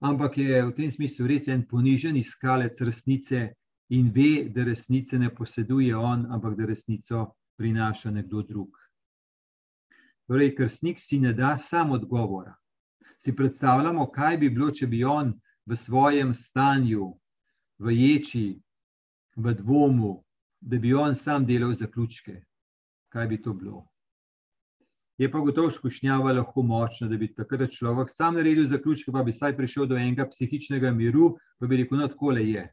Ampak 0.00 0.38
je 0.38 0.64
v 0.70 0.72
tem 0.76 0.90
smislu 0.92 1.26
res 1.28 1.48
en 1.52 1.66
ponižen 1.68 2.16
iskalec 2.16 2.80
resnice 2.80 3.50
in 3.88 4.10
ve, 4.14 4.48
da 4.48 4.64
resnice 4.64 5.18
ne 5.18 5.34
poseduje 5.34 5.96
on, 5.96 6.26
ampak 6.32 6.56
da 6.56 6.66
resnico 6.66 7.26
prinaša 7.56 8.10
nekdo 8.10 8.42
drug. 8.42 8.78
Torej, 10.26 10.54
krstnik 10.56 11.00
si 11.00 11.20
ne 11.20 11.32
da 11.32 11.56
sam 11.58 11.90
odgovora. 11.90 12.54
Si 13.18 13.36
predstavljamo, 13.36 14.10
kaj 14.10 14.38
bi 14.38 14.50
bilo, 14.50 14.70
če 14.70 14.86
bi 14.86 15.04
on 15.04 15.32
v 15.66 15.76
svojem 15.76 16.34
stanju, 16.34 17.12
v 17.78 17.94
ječi, 17.94 18.60
v 19.36 19.54
dvomu, 19.54 20.22
da 20.60 20.78
bi 20.78 20.94
on 20.94 21.14
sam 21.14 21.46
delal 21.46 21.72
zaključke. 21.74 22.40
Kaj 23.08 23.26
bi 23.26 23.42
to 23.42 23.54
bilo? 23.54 23.86
Je 25.18 25.30
pa 25.32 25.40
gotovo 25.40 25.70
skušnjava 25.70 26.32
lahko 26.32 26.62
močna, 26.62 27.08
da 27.08 27.16
bi 27.16 27.30
takrat 27.34 27.70
človek 27.72 28.10
sam 28.12 28.34
naredil 28.34 28.66
zaključke, 28.66 29.12
pa 29.12 29.22
bi 29.22 29.32
saj 29.32 29.56
prišel 29.56 29.86
do 29.86 29.96
enega 29.96 30.26
psihičnega 30.28 30.90
miru, 30.92 31.36
pa 31.58 31.66
bi 31.66 31.76
rekel, 31.80 31.98
no, 31.98 32.08
tako 32.08 32.34
le 32.36 32.44
je. 32.50 32.66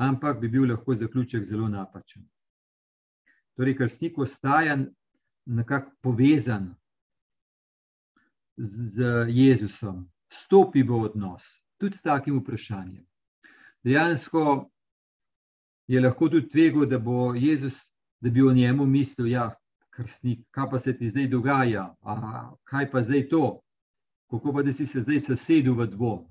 Ampak 0.00 0.40
bi 0.40 0.48
bil 0.48 0.68
lahko 0.70 0.94
zaključek 0.94 1.44
zelo 1.44 1.68
napačen. 1.68 2.24
Torej, 3.56 3.76
krstnik 3.76 4.18
ostaja 4.18 4.78
nekako 5.46 5.92
povezan 6.00 6.74
z 8.56 9.26
Jezusom, 9.28 10.06
stopi 10.32 10.82
v 10.82 11.02
odnos, 11.04 11.44
tudi 11.76 11.96
s 11.96 12.02
takim 12.02 12.38
vprašanjem. 12.40 13.04
Dejansko 13.84 14.70
je 15.88 16.00
lahko 16.00 16.28
tudi 16.28 16.48
tvego, 16.48 16.86
da 16.86 16.98
bo 16.98 17.34
Jezus, 17.34 17.92
da 18.20 18.30
bi 18.30 18.42
o 18.42 18.52
njemu 18.52 18.86
mislil, 18.86 19.26
da 19.26 19.32
ja, 19.32 19.44
je 19.44 19.56
krstnik, 19.90 20.46
kaj 20.50 20.70
pa 20.70 20.78
se 20.78 20.96
ti 20.96 21.08
zdaj 21.08 21.28
dogaja, 21.28 21.94
A, 22.00 22.52
kaj 22.64 22.90
pa 22.90 23.02
zdaj 23.02 23.28
to, 23.28 23.60
kako 24.30 24.52
pa 24.52 24.62
da 24.62 24.72
si 24.72 24.86
se 24.86 25.00
zdaj 25.00 25.20
sesedel 25.20 25.74
v 25.74 25.86
dvom. 25.86 26.24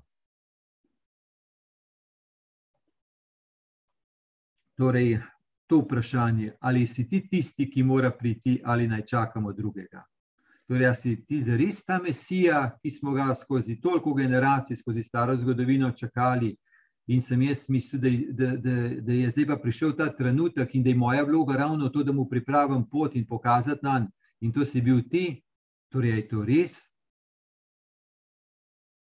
Torej, 4.80 5.18
to 5.68 5.82
vprašanje, 5.82 6.54
ali 6.60 6.86
si 6.86 7.04
ti 7.08 7.20
tisti, 7.28 7.66
ki 7.70 7.82
mora 7.82 8.10
priti, 8.10 8.60
ali 8.64 8.88
naj 8.88 9.02
čakamo 9.06 9.52
drugega. 9.52 10.00
Torej, 10.68 10.86
ali 10.86 10.96
si 10.96 11.10
ti 11.26 11.42
res 11.44 11.82
ta 11.84 11.98
mesija, 12.00 12.62
ki 12.80 12.90
smo 12.90 13.12
ga 13.12 13.34
skozi 13.36 13.76
toliko 13.80 14.14
generacij, 14.14 14.80
skozi 14.80 15.02
staro 15.02 15.36
zgodovino 15.36 15.90
čakali, 15.92 16.54
in 17.12 17.20
sem 17.20 17.42
jaz 17.42 17.66
mislil, 17.68 18.00
da, 18.00 18.10
da, 18.38 18.56
da, 18.56 18.76
da 19.04 19.12
je 19.12 19.30
zdaj 19.30 19.46
pa 19.46 19.58
prišel 19.60 19.92
ta 19.98 20.08
trenutek 20.16 20.74
in 20.74 20.82
da 20.82 20.88
je 20.88 20.96
moja 20.96 21.24
vloga 21.28 21.56
ravno 21.60 21.88
to, 21.88 22.02
da 22.02 22.12
mu 22.12 22.24
pripravim 22.28 22.86
pot 22.88 23.16
in 23.16 23.26
pokazati 23.26 23.84
nam, 23.84 24.08
in 24.40 24.52
to 24.52 24.64
si 24.64 24.80
bil 24.80 25.02
ti, 25.10 25.42
torej 25.92 26.16
je 26.16 26.28
to 26.28 26.44
res. 26.44 26.78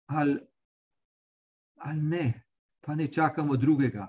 Ali, 0.07 0.39
ali 1.85 2.01
ne, 2.01 2.25
pa 2.81 2.95
ne 2.95 3.11
čakamo 3.11 3.57
drugega. 3.61 4.07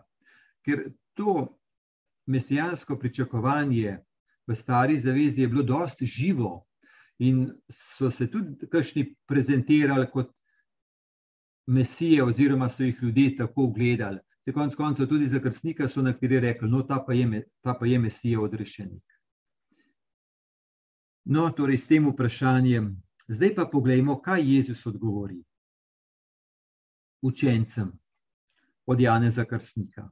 Ker 0.65 0.87
to, 1.15 1.58
mesijansko 2.29 2.99
pričakovanje 2.99 3.99
v 4.47 4.55
stari 4.55 4.99
zavezi 4.99 5.43
je 5.43 5.49
bilo 5.49 5.63
dosti 5.63 6.07
živo 6.07 6.65
in 7.19 7.49
so 7.73 8.11
se 8.11 8.31
tudi 8.31 8.69
kakšni 8.71 9.15
prezentirali 9.27 10.07
kot 10.11 10.31
mesije, 11.67 12.23
oziroma 12.25 12.69
so 12.69 12.83
jih 12.83 13.03
ljudje 13.03 13.37
tako 13.37 13.67
gledali. 13.67 14.21
Se 14.45 14.53
konc 14.53 14.75
koncev 14.75 15.07
tudi 15.07 15.27
za 15.27 15.41
krstnika 15.41 15.89
so 15.89 16.03
nekateri 16.03 16.41
rekli, 16.41 16.69
no, 16.71 16.83
ta 16.83 17.03
pa 17.07 17.13
je, 17.13 17.43
ta 17.61 17.75
pa 17.75 17.87
je 17.87 17.99
mesija 17.99 18.41
odrešenik. 18.41 19.05
No, 21.25 21.51
torej 21.51 21.79
s 21.79 21.89
tem 21.89 22.09
vprašanjem. 22.09 22.95
Zdaj 23.29 23.55
pa 23.55 23.69
pogledajmo, 23.73 24.21
kaj 24.23 24.55
Jezus 24.55 24.87
odgovori 24.87 25.43
učencem 27.23 27.93
od 28.87 29.01
Janeza 29.01 29.45
Krstnika. 29.45 30.11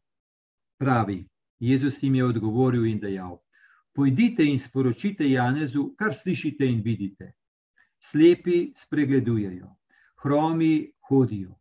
Pravi, 0.79 1.29
Jezus 1.59 2.03
jim 2.03 2.15
je 2.15 2.25
odgovoril 2.25 2.85
in 2.85 3.01
dejal: 3.01 3.39
Pojdite 3.95 4.45
in 4.45 4.59
sporočite 4.59 5.31
Janezu, 5.31 5.95
kar 5.97 6.15
slišite 6.15 6.67
in 6.67 6.83
vidite. 6.83 7.33
Slepi 7.99 8.73
spregledujejo, 8.77 9.71
hromi 10.23 10.93
hodijo, 11.09 11.55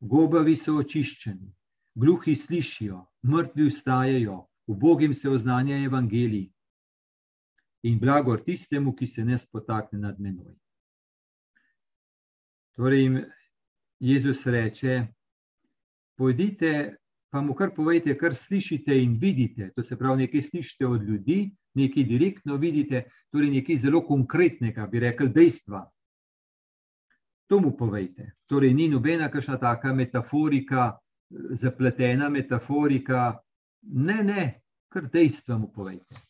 gobavi 0.00 0.56
so 0.56 0.74
očiščeni, 0.80 1.52
gluhi 1.94 2.34
slišijo, 2.36 3.04
mrtvi 3.22 3.68
vstajajo, 3.70 4.40
ubogim 4.66 5.14
se 5.14 5.30
oznanja 5.30 5.78
evangelij. 5.84 6.50
In 7.82 7.98
blagor 8.02 8.42
tistemu, 8.42 8.96
ki 8.96 9.06
se 9.06 9.24
ne 9.24 9.38
spotakne 9.38 9.98
nad 9.98 10.20
menoj. 10.20 10.56
Torej, 12.74 13.24
Jezus 14.00 14.46
reče: 14.46 15.06
Pojdite 16.16 16.96
pa 17.30 17.40
mu 17.40 17.54
kar 17.54 17.74
povejte, 17.74 18.14
kar 18.18 18.34
slišite 18.34 18.94
in 19.02 19.18
vidite. 19.20 19.70
To 19.76 19.82
se 19.82 19.98
pravi, 19.98 20.26
nekaj 20.26 20.42
slišite 20.42 20.86
od 20.86 21.02
ljudi, 21.02 21.50
nekaj 21.74 22.04
direktno 22.04 22.56
vidite, 22.56 23.04
torej 23.30 23.50
nekaj 23.50 23.76
zelo 23.76 24.00
konkretnega, 24.06 24.86
bi 24.86 25.00
rekli, 25.00 25.28
dejstva. 25.28 25.82
To 27.46 27.60
mu 27.60 27.76
povejte. 27.76 28.32
Torej, 28.46 28.74
ni 28.74 28.88
nobena 28.88 29.30
kakšna 29.30 29.58
taka 29.58 29.92
metaforika, 29.94 30.96
zapletena 31.30 32.28
metaforika. 32.28 33.38
Ne, 33.82 34.22
ne, 34.22 34.46
kar 34.88 35.10
dejstva 35.12 35.58
mu 35.58 35.70
povejte. 35.72 36.22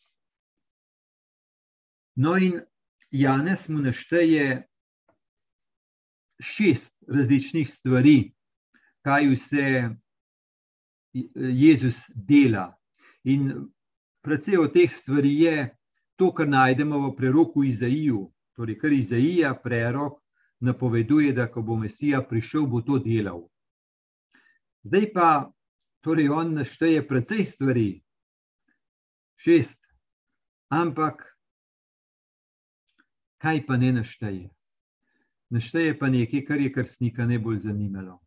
No, 2.17 2.37
in 2.37 2.61
Janes 3.11 3.67
mu 3.69 3.79
našteje 3.81 4.67
šest 6.41 6.93
različnih 7.07 7.69
stvari, 7.69 8.33
kaj 9.05 9.29
vse 9.31 9.67
Jezus 11.13 12.09
dela. 12.15 12.73
In 13.23 13.69
predvsej 14.21 14.57
od 14.57 14.73
teh 14.73 14.91
stvari 14.91 15.33
je 15.41 15.75
to, 16.15 16.31
kar 16.33 16.47
najdemo 16.47 16.99
v 17.09 17.15
preroku 17.15 17.63
Izaiju. 17.63 18.27
Torej, 18.55 18.79
kar 18.81 18.93
Izaija, 18.93 19.53
prerok, 19.63 20.19
napoveduje, 20.59 21.33
da 21.33 21.45
ko 21.51 21.61
bo 21.61 21.77
Mesija 21.77 22.23
prišel, 22.25 22.65
bo 22.65 22.81
to 22.81 22.97
delal. 22.99 23.45
Zdaj 24.83 25.11
pa, 25.13 25.29
torej, 26.01 26.29
on 26.29 26.55
našteje 26.57 27.03
precej 27.07 27.43
stvari, 27.43 27.89
šest, 29.37 29.77
ampak 30.73 31.21
kaj 33.37 33.65
pa 33.67 33.77
ne 33.77 33.91
našteje? 34.01 34.49
Našteje 35.53 35.99
pa 35.99 36.09
nekaj, 36.09 36.45
kar 36.45 36.61
je 36.61 36.71
krstnika 36.73 37.27
najbolj 37.29 37.57
zanimalo 37.69 38.17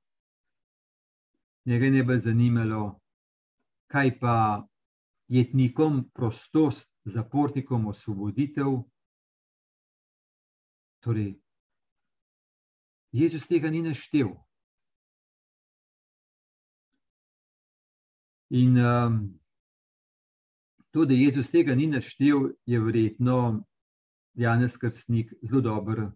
njega 1.65 1.91
ne 1.91 2.03
bi 2.05 2.19
zanimalo, 2.19 3.01
kaj 3.91 4.19
pa 4.21 4.67
jetnikom 5.29 6.11
prostost, 6.15 6.91
zapornikom 7.05 7.87
osvoboditev. 7.87 8.83
Torej, 11.01 11.35
Jezus 13.13 13.47
tega 13.49 13.71
ni 13.71 13.83
naštel. 13.83 14.35
In 18.51 18.77
um, 18.79 19.19
to, 20.91 21.05
da 21.05 21.15
Jezus 21.15 21.51
tega 21.51 21.75
ni 21.75 21.87
naštel, 21.87 22.51
je 22.67 22.81
verjetno 22.81 23.65
Janes 24.35 24.77
Krstnik 24.77 25.33
zelo 25.43 25.61
dobro 25.61 26.13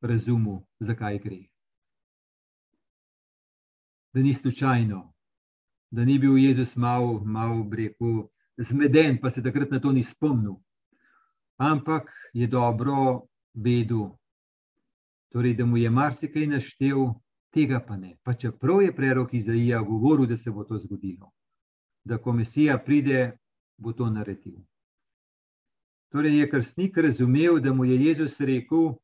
razumel, 0.00 0.60
zakaj 0.80 1.18
gre. 1.18 1.49
Da 4.12 4.20
ni 4.20 4.34
slučajno, 4.34 5.12
da 5.90 6.04
ni 6.04 6.18
bil 6.18 6.38
Jezus 6.38 6.76
malo, 6.76 7.24
malo 7.24 7.66
rekel, 7.72 8.26
zmeden, 8.56 9.18
pa 9.22 9.30
se 9.30 9.42
takrat 9.42 9.70
na 9.70 9.80
to 9.80 9.92
ni 9.92 10.02
spomnil. 10.02 10.54
Ampak 11.56 12.10
je 12.32 12.46
dobro 12.46 13.26
vedel, 13.54 14.08
torej, 15.28 15.54
da 15.54 15.66
mu 15.66 15.76
je 15.76 15.90
marsikaj 15.90 16.46
naštel, 16.46 17.12
tega 17.50 17.80
pa 17.86 17.96
ne. 17.96 18.16
Pa 18.22 18.34
čeprav 18.34 18.82
je 18.82 18.96
prerok 18.96 19.34
Izaija 19.34 19.82
govoril, 19.82 20.26
da 20.26 20.36
se 20.36 20.50
bo 20.50 20.64
to 20.64 20.78
zgodilo, 20.78 21.30
da 22.04 22.18
ko 22.18 22.32
Mesija 22.32 22.78
pride, 22.78 23.36
bo 23.76 23.92
to 23.92 24.10
naredil. 24.10 24.58
Torej 26.10 26.38
je 26.38 26.50
krstnik 26.50 26.96
razumel, 26.98 27.60
da 27.60 27.72
mu 27.72 27.84
je 27.84 28.04
Jezus 28.04 28.40
rekel: 28.40 28.94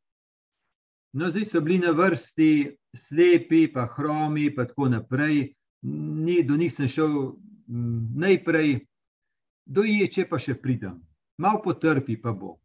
No, 1.12 1.30
zdaj 1.30 1.44
so 1.44 1.60
bili 1.60 1.78
na 1.78 1.90
vrsti 1.90 2.76
slepi, 2.96 3.66
pa 3.72 3.86
hromi, 3.96 4.50
pa 4.54 4.66
tako 4.66 4.88
naprej. 4.88 5.54
Ni, 5.82 6.42
do 6.42 6.56
njih 6.56 6.72
sem 6.72 6.88
šel 6.88 7.32
najprej, 8.16 8.86
doječe 9.66 10.26
pa 10.30 10.38
še 10.38 10.54
pridem, 10.60 11.00
malo 11.38 11.62
potrpi, 11.62 12.16
pa 12.20 12.32
bo. 12.32 12.56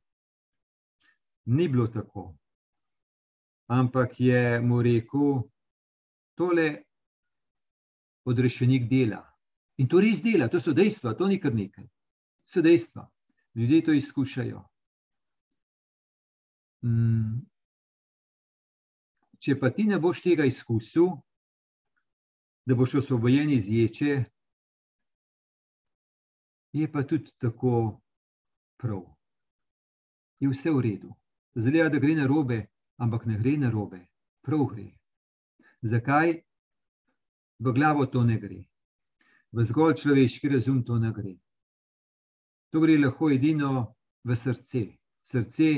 Ni 1.46 1.68
bilo 1.68 1.88
tako. 1.88 2.32
Ampak 3.72 4.20
je 4.20 4.62
mu 4.62 4.82
rekel, 4.84 5.44
tole 6.36 6.68
odrešenik 8.26 8.90
dela. 8.90 9.22
In 9.78 9.88
to 9.88 10.02
res 10.02 10.22
dela, 10.22 10.50
to 10.50 10.60
so 10.60 10.74
dejstva, 10.74 11.16
to 11.18 11.28
ni 11.28 11.40
kar 11.42 11.54
nekaj. 11.56 11.88
So 12.46 12.62
dejstva. 12.62 13.08
Ljudje 13.56 13.82
to 13.86 13.94
izkušajo. 13.94 14.62
Mm. 16.86 17.51
Če 19.42 19.58
pa 19.60 19.72
ti 19.74 19.88
ne 19.90 19.98
boš 20.00 20.22
tega 20.22 20.46
izkusil, 20.46 21.10
da 22.66 22.78
boš 22.78 23.00
osvobojen 23.02 23.50
iz 23.50 23.68
ječe, 23.68 24.24
je 26.74 26.92
pa 26.92 27.04
tudi 27.04 27.34
tako 27.42 28.02
prav. 28.78 29.02
Je 30.40 30.50
vse 30.50 30.72
v 30.72 30.82
redu. 30.82 31.10
Zelo 31.56 31.90
da 31.90 32.00
gre 32.00 32.16
na 32.16 32.28
robe, 32.28 32.68
ampak 32.98 33.26
ne 33.26 33.38
gre 33.38 33.58
na 33.58 33.70
robe, 33.70 34.00
prav 34.42 34.66
gre. 34.66 34.88
Zakaj? 35.82 36.38
V 37.60 37.74
glavo 37.74 38.06
to 38.06 38.24
ne 38.24 38.38
gre, 38.40 38.64
v 39.52 39.64
zgolj 39.66 40.00
človeški 40.02 40.50
razum 40.50 40.84
to 40.84 40.98
ne 40.98 41.12
gre. 41.14 41.36
To 42.72 42.80
gre 42.82 42.98
lahko 42.98 43.30
edino 43.30 43.98
v 44.24 44.36
srce, 44.36 44.82
srce, 45.22 45.70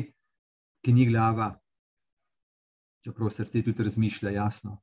ki 0.83 0.93
ni 0.93 1.07
glava, 1.09 1.49
čeprav 3.03 3.31
srce 3.31 3.63
tudi 3.63 3.83
razmišlja, 3.83 4.31
jasno. 4.31 4.77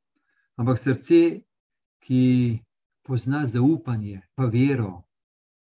Ampak 0.57 0.79
srce, 0.79 1.41
ki 2.05 2.59
pozna 3.03 3.45
zaupanje, 3.47 4.21
pa 4.35 4.45
vero, 4.45 5.03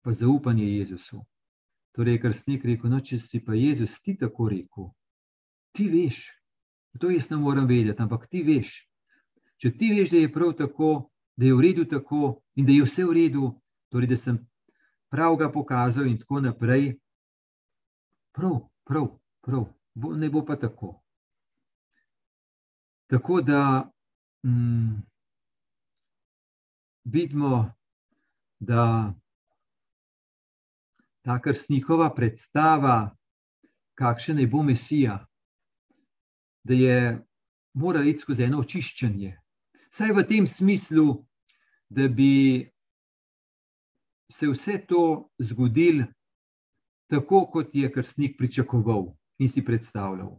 pa 0.01 0.11
zaupanje 0.11 0.65
Jezusu. 0.65 1.21
Torej, 1.91 2.19
kar 2.21 2.33
snik 2.33 2.65
rekel, 2.65 2.89
no, 2.89 3.01
če 3.01 3.19
si 3.19 3.41
pa 3.45 3.57
Jezus 3.57 4.01
ti 4.01 4.17
tako 4.17 4.49
rekel, 4.49 4.91
ti 5.73 5.87
veš, 5.89 6.21
to 6.97 7.09
jaz 7.13 7.29
ne 7.29 7.37
morem 7.37 7.67
vedeti, 7.69 8.01
ampak 8.01 8.27
ti 8.29 8.43
veš. 8.43 8.73
Če 9.61 9.71
ti 9.77 9.89
veš, 9.93 10.11
da 10.13 10.21
je 10.21 10.33
prav 10.33 10.53
tako, 10.57 11.09
da 11.37 11.45
je 11.45 11.53
v 11.53 11.61
redu 11.61 11.85
tako 11.85 12.41
in 12.57 12.65
da 12.65 12.73
je 12.73 12.85
vse 12.85 13.05
v 13.05 13.17
redu, 13.17 13.49
torej, 13.93 14.09
da 14.09 14.17
sem 14.17 14.37
prav 15.13 15.37
ga 15.37 15.49
pokazal, 15.53 16.07
in 16.09 16.17
tako 16.21 16.41
naprej. 16.41 16.95
Prav, 18.37 18.59
prav, 18.85 19.09
prav, 19.45 19.67
bo, 19.93 20.13
ne 20.13 20.29
bo 20.29 20.45
pa 20.45 20.57
tako. 20.57 20.99
Tako 23.07 23.41
da 23.41 23.91
mm, 24.45 25.01
vidimo, 27.03 27.71
da 28.59 29.13
ta 31.21 31.41
krstnikova 31.41 32.13
predstava, 32.15 33.15
kakšen 33.95 34.39
je 34.39 34.47
bo 34.47 34.63
Mesija, 34.63 35.25
da 36.63 36.73
je 36.73 37.23
mora 37.73 38.03
iti 38.03 38.19
skozi 38.19 38.43
eno 38.43 38.59
očiščenje. 38.59 39.37
Saj 39.89 40.11
v 40.11 40.23
tem 40.27 40.47
smislu, 40.47 41.23
da 41.89 42.07
bi 42.07 42.67
se 44.31 44.49
vse 44.51 44.81
to 44.87 45.29
zgodilo 45.39 46.05
tako, 47.07 47.45
kot 47.51 47.75
je 47.75 47.91
krstnik 47.91 48.35
pričakoval 48.37 49.07
in 49.39 49.49
si 49.49 49.63
predstavljal. 49.65 50.35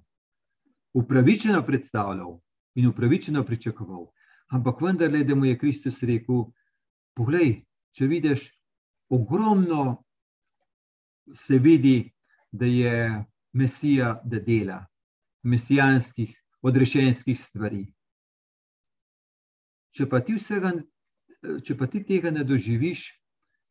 Upravičeno 0.93 1.63
predstavljal 1.67 2.37
in 2.75 2.87
upravičeno 2.87 3.45
pričakoval. 3.45 4.07
Ampak 4.49 4.81
vendarle, 4.83 5.25
da 5.25 5.35
mu 5.35 5.45
je 5.45 5.59
Kristus 5.59 6.03
rekel: 6.03 6.45
Poglej, 7.15 7.65
če 7.93 8.07
vidiš, 8.07 8.49
ogromno 9.09 10.05
se 11.35 11.59
vidi, 11.59 12.13
da 12.53 12.67
je 12.67 13.25
Mesija, 13.53 14.21
da 14.25 14.41
dela, 14.41 14.87
mesijanskih, 15.43 16.33
odrešenskih 16.63 17.41
stvari. 17.41 17.85
Če 19.93 20.07
pa 20.09 20.21
ti, 20.21 20.37
vsega, 20.39 20.73
če 21.65 21.77
pa 21.77 21.87
ti 21.87 22.05
tega 22.07 22.31
ne 22.31 22.45
doživiš, 22.45 23.09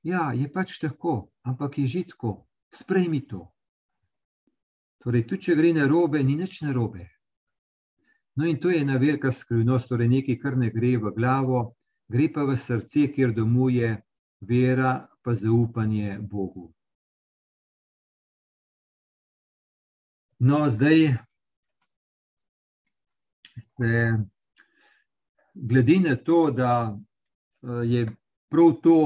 Ja, 0.07 0.31
je 0.31 0.47
pač 0.47 0.77
tako, 0.79 1.33
ampak 1.43 1.77
je 1.77 1.87
že 1.87 2.03
tako, 2.13 2.47
sprejmi 2.71 3.27
to. 3.27 3.49
Torej, 5.03 5.25
tudi 5.27 5.49
če 5.49 5.55
gre 5.55 5.73
na 5.73 5.87
robe, 5.87 6.21
ni 6.23 6.37
nič 6.39 6.61
na 6.61 6.71
robe. 6.71 7.09
No, 8.37 8.45
in 8.45 8.59
to 8.61 8.69
je 8.69 8.81
ena 8.81 8.97
velika 8.97 9.31
skrivnost, 9.31 9.89
torej 9.89 10.07
nekaj, 10.07 10.37
kar 10.39 10.57
ne 10.57 10.69
gre 10.69 10.93
v 11.01 11.11
glavo, 11.15 11.61
gre 12.07 12.27
pa 12.33 12.45
v 12.45 12.57
srce, 12.57 13.07
kjer 13.13 13.33
domuje 13.33 13.95
vera, 14.45 15.07
pa 15.25 15.33
zaupanje 15.33 16.19
Bogu. 16.21 16.69
No, 20.39 20.67
zdaj, 20.69 21.17
ste, 23.57 23.93
glede 25.53 25.99
na 26.05 26.15
to, 26.15 26.51
da 26.53 26.73
eh, 26.93 27.81
je 27.89 28.05
prav 28.53 28.75
to 28.83 28.99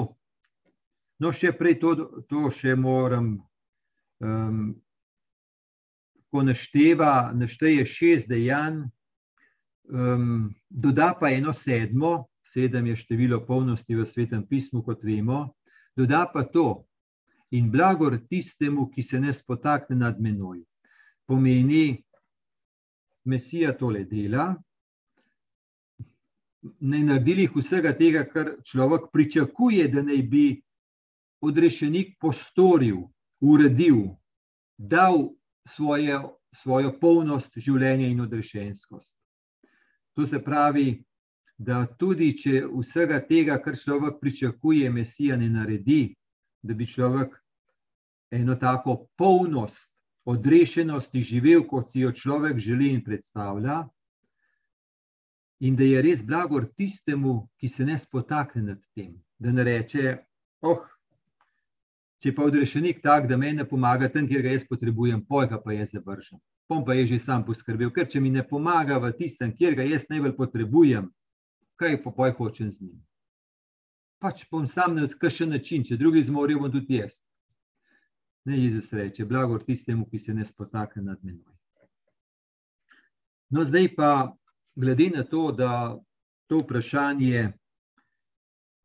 No, 1.21 1.29
še 1.29 1.51
prej 1.53 1.75
to, 1.77 1.91
to 2.25 2.49
še 2.49 2.73
moram. 2.73 3.35
Um, 4.21 4.71
ko 6.31 6.41
našteva, 6.47 7.29
našteje 7.35 7.83
šest 7.85 8.29
dejanj, 8.31 8.85
um, 9.89 10.53
doda 10.69 11.13
pa 11.19 11.31
eno 11.31 11.53
sedmo, 11.53 12.27
sedem 12.41 12.87
je 12.91 12.95
število 12.95 13.45
polnosti 13.45 13.95
v 13.95 14.05
svetem 14.05 14.45
pismu, 14.47 14.83
kot 14.83 15.03
vemo, 15.03 15.53
doda 15.95 16.25
pa 16.33 16.43
to 16.43 16.85
in 17.51 17.71
blagor 17.71 18.17
tistemu, 18.29 18.89
ki 18.91 19.03
se 19.03 19.19
ne 19.19 19.33
spotakne 19.33 19.95
nad 19.95 20.19
menoj. 20.21 20.63
Pomeni, 21.27 22.03
Mesija 23.25 23.73
tole 23.77 24.05
dela, 24.09 24.55
ne 26.79 27.03
naredili 27.03 27.47
vsega 27.55 27.91
tega, 27.97 28.23
kar 28.25 28.55
človek 28.65 29.11
pričakuje, 29.13 29.87
da 29.87 30.01
naj 30.01 30.21
bi 30.31 30.45
odrešenik 31.41 32.15
postoril, 32.19 33.03
uredil, 33.41 34.15
dal 34.77 35.29
svoje, 35.67 36.17
svojo 36.55 36.93
polnost 36.99 37.57
življenja 37.57 38.07
in 38.07 38.21
odrešenskost. 38.21 39.15
To 40.21 40.27
se 40.27 40.37
pravi, 40.43 41.01
da 41.57 41.79
tudi 41.97 42.27
če 42.37 42.59
vsega 42.69 43.17
tega, 43.25 43.55
kar 43.57 43.73
človek 43.73 44.19
pričakuje, 44.21 44.91
Mesija 44.93 45.33
ne 45.33 45.47
naredi, 45.49 46.13
da 46.61 46.75
bi 46.77 46.85
človek 46.85 47.33
eno 48.37 48.53
tako 48.61 49.07
polnost, 49.17 49.89
odrešenosti 50.29 51.23
živel, 51.25 51.63
kot 51.65 51.89
si 51.89 52.03
jo 52.03 52.11
človek 52.13 52.61
želi 52.61 52.91
in 52.93 53.01
predstavlja. 53.01 53.79
In 55.65 55.73
da 55.75 55.89
je 55.89 56.05
res 56.05 56.21
blagor 56.21 56.69
tistemu, 56.77 57.39
ki 57.57 57.73
se 57.79 57.89
ne 57.89 57.97
spotakne 57.97 58.61
nad 58.61 58.85
tem, 58.93 59.17
da 59.41 59.49
ne 59.49 59.65
reče: 59.65 60.19
Oh, 60.61 60.85
Če 62.21 62.37
pa 62.37 62.45
odrešenik 62.45 63.01
tak, 63.01 63.25
da 63.25 63.41
meni 63.41 63.63
ne 63.63 63.65
pomaga 63.65 64.13
tam, 64.13 64.29
kjer 64.29 64.45
ga 64.45 64.53
jaz 64.53 64.69
potrebujem, 64.69 65.25
pojka 65.25 65.57
pa 65.65 65.73
je 65.73 65.89
zavržen. 65.95 66.45
Pom 66.71 66.85
pa 66.87 66.93
je 66.95 67.07
že 67.07 67.17
sam 67.19 67.41
poskrbel, 67.43 67.89
ker 67.91 68.07
če 68.07 68.21
mi 68.23 68.29
ne 68.31 68.45
pomaga 68.47 68.95
v 69.03 69.09
tistem, 69.19 69.51
kjer 69.51 69.75
ga 69.75 69.83
jaz 69.83 70.05
najbolj 70.07 70.37
potrebujem, 70.37 71.09
kaj 71.75 71.97
pa 71.99 72.11
poj 72.15 72.31
hočem 72.37 72.69
z 72.71 72.85
njim. 72.85 72.99
Pač 74.23 74.45
bom 74.47 74.63
sam 74.63 74.93
na 74.95 75.03
kakšen 75.03 75.49
način, 75.51 75.83
če 75.83 75.97
drugi 75.99 76.21
zmorijo, 76.23 76.61
bom 76.61 76.71
tudi 76.71 77.01
jaz. 77.01 77.17
Ne, 78.47 78.55
Jezus 78.55 78.93
reče, 78.95 79.25
blagor 79.27 79.65
tistemu, 79.67 80.05
ki 80.07 80.19
se 80.19 80.33
ne 80.33 80.45
spotakne 80.47 81.03
nad 81.03 81.19
menoj. 81.19 81.57
No, 83.51 83.65
zdaj 83.67 83.89
pa, 83.97 84.31
glede 84.79 85.09
na 85.11 85.25
to, 85.27 85.49
da 85.51 85.99
to 86.47 86.61
vprašanje, 86.61 87.49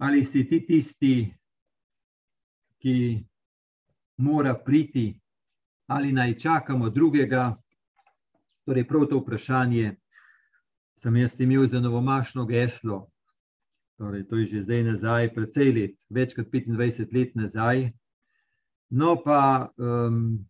ali 0.02 0.24
si 0.24 0.42
ti 0.48 0.58
tisti, 0.66 1.12
ki 2.82 2.96
mora 4.26 4.56
priti, 4.58 5.06
ali 5.86 6.10
naj 6.12 6.34
čakamo 6.34 6.90
drugega. 6.90 7.44
Torej, 8.66 8.88
prav 8.88 9.06
to 9.06 9.20
vprašanje 9.20 9.94
sem 10.98 11.16
jaz 11.16 11.40
imel 11.40 11.66
za 11.66 11.80
novomašno 11.80 12.46
geslo. 12.46 13.06
Torej, 13.98 14.26
to 14.28 14.36
je 14.36 14.46
že 14.46 14.62
zdaj 14.62 14.82
nazaj, 14.82 15.34
precej 15.34 15.72
let, 15.72 15.94
več 16.10 16.34
kot 16.34 16.50
25 16.50 17.14
let 17.14 17.36
nazaj. 17.38 17.92
No, 18.90 19.16
pa, 19.22 19.70
um, 19.78 20.46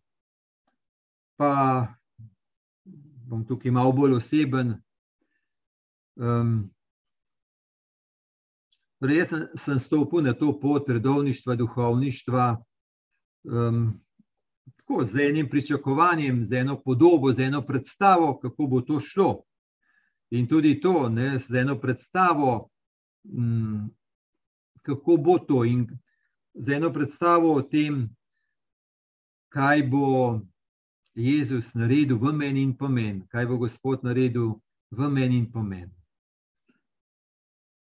pa 1.37 1.93
bom 3.27 3.45
tukaj 3.45 3.71
malo 3.71 3.93
bolj 3.93 4.17
oseben. 4.17 4.75
Um, 6.17 6.71
torej 8.99 9.21
jaz 9.21 9.29
sem, 9.29 9.45
sem 9.55 9.79
stopil 9.79 10.25
na 10.25 10.33
to 10.33 10.51
pot 10.59 10.89
redovništva, 10.89 11.55
duhovništva, 11.55 12.49
um, 13.45 14.01
tako 14.87 15.05
z 15.05 15.19
enim 15.29 15.49
pričakovanjem, 15.49 16.45
z 16.45 16.53
eno 16.53 16.81
podobo, 16.81 17.33
z 17.33 17.39
eno 17.39 17.61
predstavo, 17.61 18.39
kako 18.39 18.67
bo 18.67 18.81
to 18.81 18.99
šlo. 18.99 19.43
In 20.29 20.47
tudi 20.47 20.81
to, 20.81 21.09
ne, 21.09 21.39
z 21.39 21.55
eno 21.55 21.79
predstavo, 21.79 22.69
um, 23.23 23.91
kako 24.81 25.17
bo 25.17 25.39
to, 25.39 25.65
in 25.65 25.87
z 26.53 26.73
eno 26.73 26.93
predstavo 26.93 27.53
o 27.53 27.61
tem, 27.61 28.15
kaj 29.49 29.83
bo 29.83 30.39
Jezus 31.15 31.73
naredil 31.73 32.17
v 32.17 32.33
meni 32.33 32.63
in 32.63 32.77
pomen, 32.77 33.27
kaj 33.27 33.45
bo 33.45 33.57
Gospod 33.57 34.03
naredil 34.03 34.55
v 34.91 35.09
meni 35.09 35.37
in 35.37 35.51
pomen. 35.51 35.91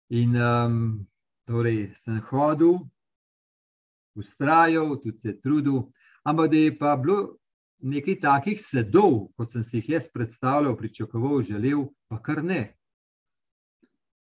In 0.09 0.37
um, 0.37 1.07
torej 1.47 1.95
sem 1.95 2.21
hodil, 2.29 2.79
ustrajal, 4.15 5.01
tudi 5.01 5.19
se 5.19 5.41
trudil, 5.41 5.89
ampak 6.25 6.51
da 6.51 6.57
je 6.57 6.79
pa 6.79 6.97
bilo 6.97 7.37
nekaj 7.81 8.21
takih 8.21 8.61
sedov, 8.61 9.31
kot 9.37 9.53
sem 9.53 9.63
si 9.65 9.81
jih 9.81 9.89
jaz 9.97 10.09
predstavljal, 10.13 10.77
pričakoval, 10.77 11.43
želel, 11.43 11.87
pa 12.09 12.21
kar 12.23 12.45
ne. 12.45 12.77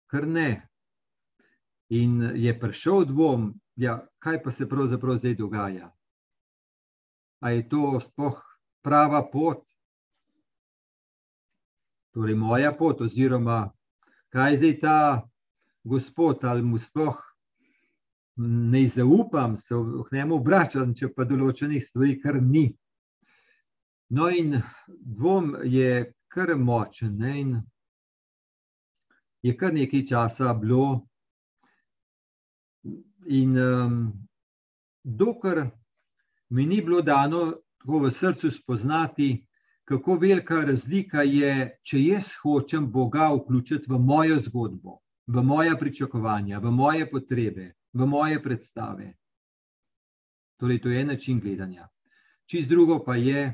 Kar 0.07 0.27
ne. 0.27 0.67
In 1.89 2.21
je 2.35 2.53
prišel 2.59 3.05
dvom, 3.09 3.53
ja, 3.75 3.99
kaj 4.19 4.43
pa 4.43 4.51
se 4.51 4.69
pravzaprav 4.69 5.17
zdaj 5.17 5.35
dogaja. 5.35 5.91
A 7.39 7.51
je 7.51 7.69
to 7.69 7.99
sploh 8.03 8.39
prava 8.81 9.23
pot? 9.31 9.65
Torej, 12.13 12.35
moja 12.35 12.71
pot, 12.75 13.01
oziroma 13.01 13.71
kaj 14.29 14.55
zdaj 14.55 14.79
ta 14.79 14.97
gospod, 15.83 16.43
ali 16.43 16.61
mu 16.61 16.79
sploh 16.79 17.17
ne 18.39 18.87
zaupam, 18.87 19.57
se 19.57 19.75
v 19.75 20.05
njemu 20.11 20.35
obračam, 20.35 20.93
če 20.95 21.11
pa 21.15 21.25
določenih 21.27 21.83
stvari 21.83 22.19
kar 22.21 22.39
ni. 22.41 22.69
No, 24.15 24.29
in 24.29 24.55
dvom 24.87 25.57
je 25.67 26.13
kar 26.31 26.55
močen, 26.55 27.17
ne? 27.19 27.33
in 27.39 27.57
je 29.43 29.55
kar 29.57 29.73
nekaj 29.73 30.05
časa 30.07 30.53
bilo. 30.53 31.05
In 33.27 33.57
um, 33.59 33.97
dokler 35.03 35.67
mi 36.49 36.65
ni 36.65 36.79
bilo 36.81 37.01
dano 37.01 37.43
tako 37.79 37.99
v 38.05 38.11
srcu 38.11 38.51
spoznati, 38.51 39.45
kako 39.85 40.15
velika 40.21 40.63
razlika 40.65 41.23
je, 41.23 41.79
če 41.83 41.99
jaz 42.03 42.31
hočem 42.43 42.87
Boga 42.91 43.29
vključiti 43.33 43.89
v 43.89 43.99
mojo 43.99 44.39
zgodbo, 44.39 44.99
v 45.27 45.43
moje 45.43 45.75
pričakovanja, 45.79 46.59
v 46.59 46.71
moje 46.71 47.07
potrebe, 47.09 47.71
v 47.93 48.05
moje 48.05 48.43
predstave. 48.43 49.13
Torej, 50.59 50.81
to 50.81 50.89
je 50.89 51.05
način 51.05 51.39
gledanja. 51.39 51.87
Čist 52.45 52.69
drugo 52.69 53.03
pa 53.05 53.15
je, 53.15 53.53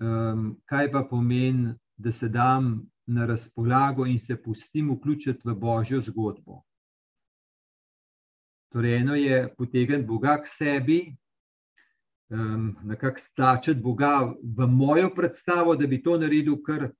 um, 0.00 0.60
kaj 0.64 0.92
pa 0.92 1.06
pomeni, 1.10 1.74
da 1.96 2.12
se 2.12 2.28
dam 2.28 2.90
na 3.06 3.26
razpolago 3.26 4.06
in 4.06 4.18
se 4.18 4.36
pustim 4.42 4.90
vključiti 4.90 5.48
v 5.48 5.54
božjo 5.54 6.00
zgodbo. 6.00 6.62
Torej, 8.68 8.96
eno 8.96 9.14
je 9.14 9.54
potegniti 9.58 10.06
Boga 10.06 10.36
k 10.42 10.46
sebi, 10.46 11.16
um, 12.28 12.76
nekako 12.84 13.18
stlačiti 13.18 13.80
Boga 13.80 14.34
v 14.42 14.66
mojo 14.66 15.10
predstavo, 15.14 15.76
da 15.76 15.86
bi 15.86 16.02
to 16.02 16.18
naredil, 16.18 16.62
kar 16.62 16.90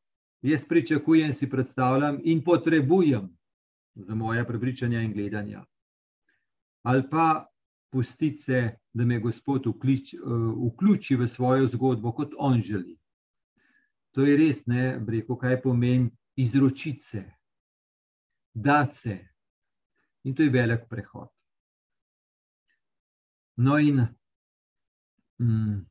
jaz 0.42 0.64
pričakujem, 0.64 1.32
si 1.32 1.50
predstavljam 1.50 2.18
in 2.24 2.44
potrebujem 2.44 3.28
za 3.94 4.14
moje 4.14 4.46
prepričanja 4.46 5.00
in 5.00 5.12
gledanja. 5.12 5.64
Ali 6.88 7.04
pa 7.10 7.46
pustiti 7.90 8.36
se, 8.36 8.76
da 8.94 9.04
me 9.04 9.18
Gospod 9.20 9.66
vključi, 9.66 10.18
vključi 10.72 11.16
v 11.16 11.26
svojo 11.28 11.66
zgodbo, 11.68 12.12
kot 12.12 12.32
On 12.38 12.60
želi. 12.60 12.96
To 14.16 14.24
je 14.24 14.36
res, 14.36 14.62
ne, 14.66 14.98
breko, 14.98 15.36
kaj 15.36 15.60
pomeni 15.62 16.10
izročiti 16.36 17.04
se, 17.04 17.24
dati 18.54 18.94
se. 18.94 19.18
In 20.24 20.34
to 20.34 20.42
je 20.42 20.50
velik 20.50 20.88
prehod. 20.90 21.28
No, 23.56 23.78
in 23.78 24.06
mm, 25.38 25.84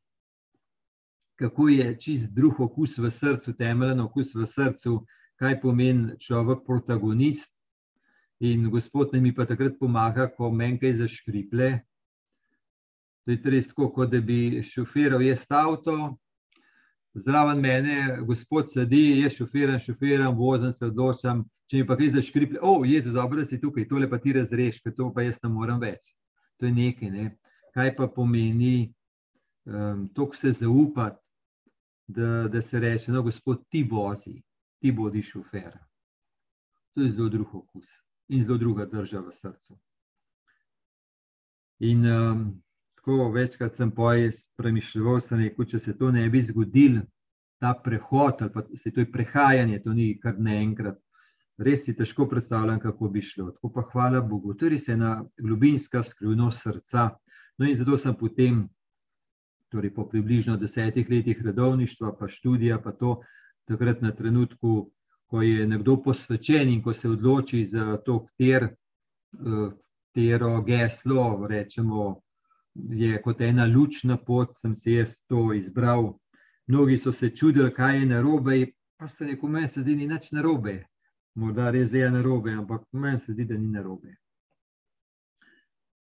kako 1.38 1.68
je 1.68 1.98
čist 2.00 2.34
drug 2.34 2.60
okus 2.60 2.98
v 2.98 3.10
srcu, 3.10 3.54
temeljen 3.54 4.00
okus 4.00 4.34
v 4.34 4.46
srcu, 4.46 5.04
kaj 5.38 5.60
pomeni 5.60 6.18
človek, 6.18 6.66
protagonist, 6.66 7.54
In 8.40 8.70
gospod 8.70 9.10
mi 9.12 9.34
pa 9.34 9.46
takrat 9.46 9.78
pomaga, 9.80 10.28
ko 10.30 10.50
meni 10.54 10.78
kaj 10.78 10.92
zaškriple. 11.00 11.72
To 13.26 13.34
je 13.34 13.50
res 13.50 13.66
tako, 13.68 13.88
kot 13.96 14.12
da 14.12 14.20
bi 14.22 14.62
šofiral 14.62 15.24
jaz 15.26 15.42
avto, 15.50 15.96
zraven 17.18 17.58
mene, 17.60 17.96
gospod 18.28 18.70
sedi, 18.70 19.18
jaz 19.24 19.34
šofiram, 19.40 19.82
šofiram, 19.82 20.38
vozim 20.38 20.72
se, 20.72 20.86
odločam. 20.86 21.42
Če 21.68 21.82
mi 21.82 21.88
pa 21.90 21.98
kaj 21.98 22.14
zaškriple, 22.14 22.62
o, 22.62 22.78
Jezus, 22.86 23.12
dobro, 23.18 23.42
da 23.42 23.44
si 23.44 23.58
tukaj, 23.60 23.88
tole 23.90 24.06
pa 24.08 24.22
ti 24.22 24.32
razreš, 24.32 24.80
ker 24.84 24.94
to 24.94 25.10
pa 25.12 25.26
jaz 25.26 25.42
ne 25.42 25.50
morem 25.52 25.82
več. 25.82 26.14
To 26.62 26.70
je 26.70 26.72
nekaj. 26.78 27.10
Ne? 27.10 27.28
Kaj 27.74 27.96
pa 27.98 28.06
pomeni, 28.06 28.88
um, 29.66 30.06
to 30.14 30.30
se 30.38 30.54
zaupati, 30.62 31.18
da, 32.06 32.46
da 32.48 32.62
se 32.62 32.78
reče, 32.80 33.12
no, 33.12 33.26
gospod, 33.26 33.66
ti 33.68 33.82
vozi, 33.82 34.38
ti 34.78 34.94
bodi 34.94 35.26
šofer. 35.26 35.74
To 36.94 37.02
je 37.02 37.16
zelo 37.18 37.34
drug 37.34 37.64
okus 37.66 37.98
in 38.28 38.44
zelo 38.44 38.58
druga 38.58 38.86
drža 38.86 39.20
v 39.20 39.32
srcu. 39.32 39.78
In 41.78 42.06
um, 42.06 42.62
tako 42.94 43.30
večkrat 43.32 43.74
sem 43.74 43.92
premišljal, 44.56 45.20
sem 45.20 45.38
rekel, 45.40 45.64
če 45.64 45.78
se 45.78 45.94
to 45.98 46.10
ne 46.12 46.28
bi 46.30 46.42
zgodil, 46.42 47.00
ta 47.58 47.74
prehod 47.84 48.42
ali 48.42 48.52
pa 48.52 48.62
se 48.74 48.90
to 48.90 49.00
je 49.00 49.12
prehajanje, 49.12 49.82
to 49.82 49.94
ni 49.94 50.12
kar 50.20 50.38
naenkrat. 50.38 50.98
Res 51.58 51.84
si 51.84 51.94
težko 51.96 52.28
predstavljam, 52.30 52.78
kako 52.78 53.08
bi 53.10 53.22
šlo. 53.22 53.50
Tako 53.50 53.72
pa 53.74 53.82
hvala 53.92 54.20
Bogu, 54.22 54.54
to 54.54 54.66
je 54.66 54.76
res 54.76 54.88
ena 54.88 55.24
globinska 55.40 56.02
skrivnost 56.06 56.62
srca. 56.62 57.08
No, 57.58 57.66
in 57.66 57.74
zato 57.74 57.96
sem 57.98 58.14
potem, 58.14 58.60
torej 59.72 59.90
po 59.94 60.06
približno 60.08 60.56
desetih 60.56 61.10
letih 61.10 61.40
redovništva, 61.42 62.12
pa 62.18 62.28
študija, 62.30 62.78
pa 62.82 62.92
to 62.92 63.16
takrat 63.66 64.02
na 64.02 64.12
trenutku 64.14 64.90
ko 65.30 65.42
je 65.42 65.66
nekdo 65.66 65.96
posvečen 66.02 66.68
in 66.68 66.82
ko 66.82 66.94
se 66.94 67.08
odloči 67.08 67.64
za 67.64 67.96
to, 68.04 68.24
kter, 68.26 68.68
katero 70.18 70.62
geslo, 70.62 71.46
rečemo, 71.46 72.20
je 72.74 73.22
kot 73.22 73.40
ena 73.40 73.66
lučna 73.66 74.16
pot, 74.16 74.56
sem 74.56 74.74
se 74.74 74.92
jaz 74.92 75.22
to 75.26 75.52
izbral. 75.52 76.18
Mnogi 76.66 76.98
so 76.98 77.12
se 77.12 77.30
čudili, 77.30 77.74
kaj 77.74 77.98
je 77.98 78.06
narobe, 78.06 78.66
pa 78.96 79.08
se 79.08 79.24
rekel, 79.24 79.48
meni 79.48 79.68
se 79.68 79.80
zdi, 79.80 79.94
da 79.94 80.00
ni 80.00 80.06
nič 80.06 80.32
narobe. 80.32 80.86
Morda 81.34 81.70
res 81.70 81.92
je 81.92 82.10
narobe, 82.10 82.52
ampak 82.52 82.82
meni 82.92 83.18
se 83.18 83.32
zdi, 83.32 83.44
da 83.44 83.54
ni 83.54 83.68
narobe. 83.68 84.16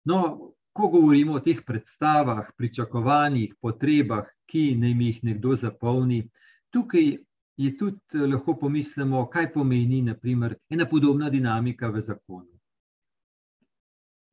No, 0.04 0.52
ko 0.72 0.88
govorimo 0.88 1.32
o 1.32 1.40
teh 1.40 1.60
predstavah, 1.66 2.50
pričakovanjih, 2.56 3.54
potrebah, 3.60 4.26
ki 4.46 4.76
naj 4.80 4.96
jih 5.02 5.22
nekdo 5.24 5.56
zapolni, 5.56 6.28
tukaj 6.70 7.16
je 7.56 7.76
tudi 7.76 8.00
eh, 8.14 8.26
lahko 8.26 8.56
pomislimo, 8.58 9.26
kaj 9.30 9.52
pomeni 9.52 10.02
naprimer, 10.02 10.56
ena 10.68 10.86
podobna 10.86 11.30
dinamika 11.30 11.88
v 11.88 12.00
zakonu. 12.00 12.52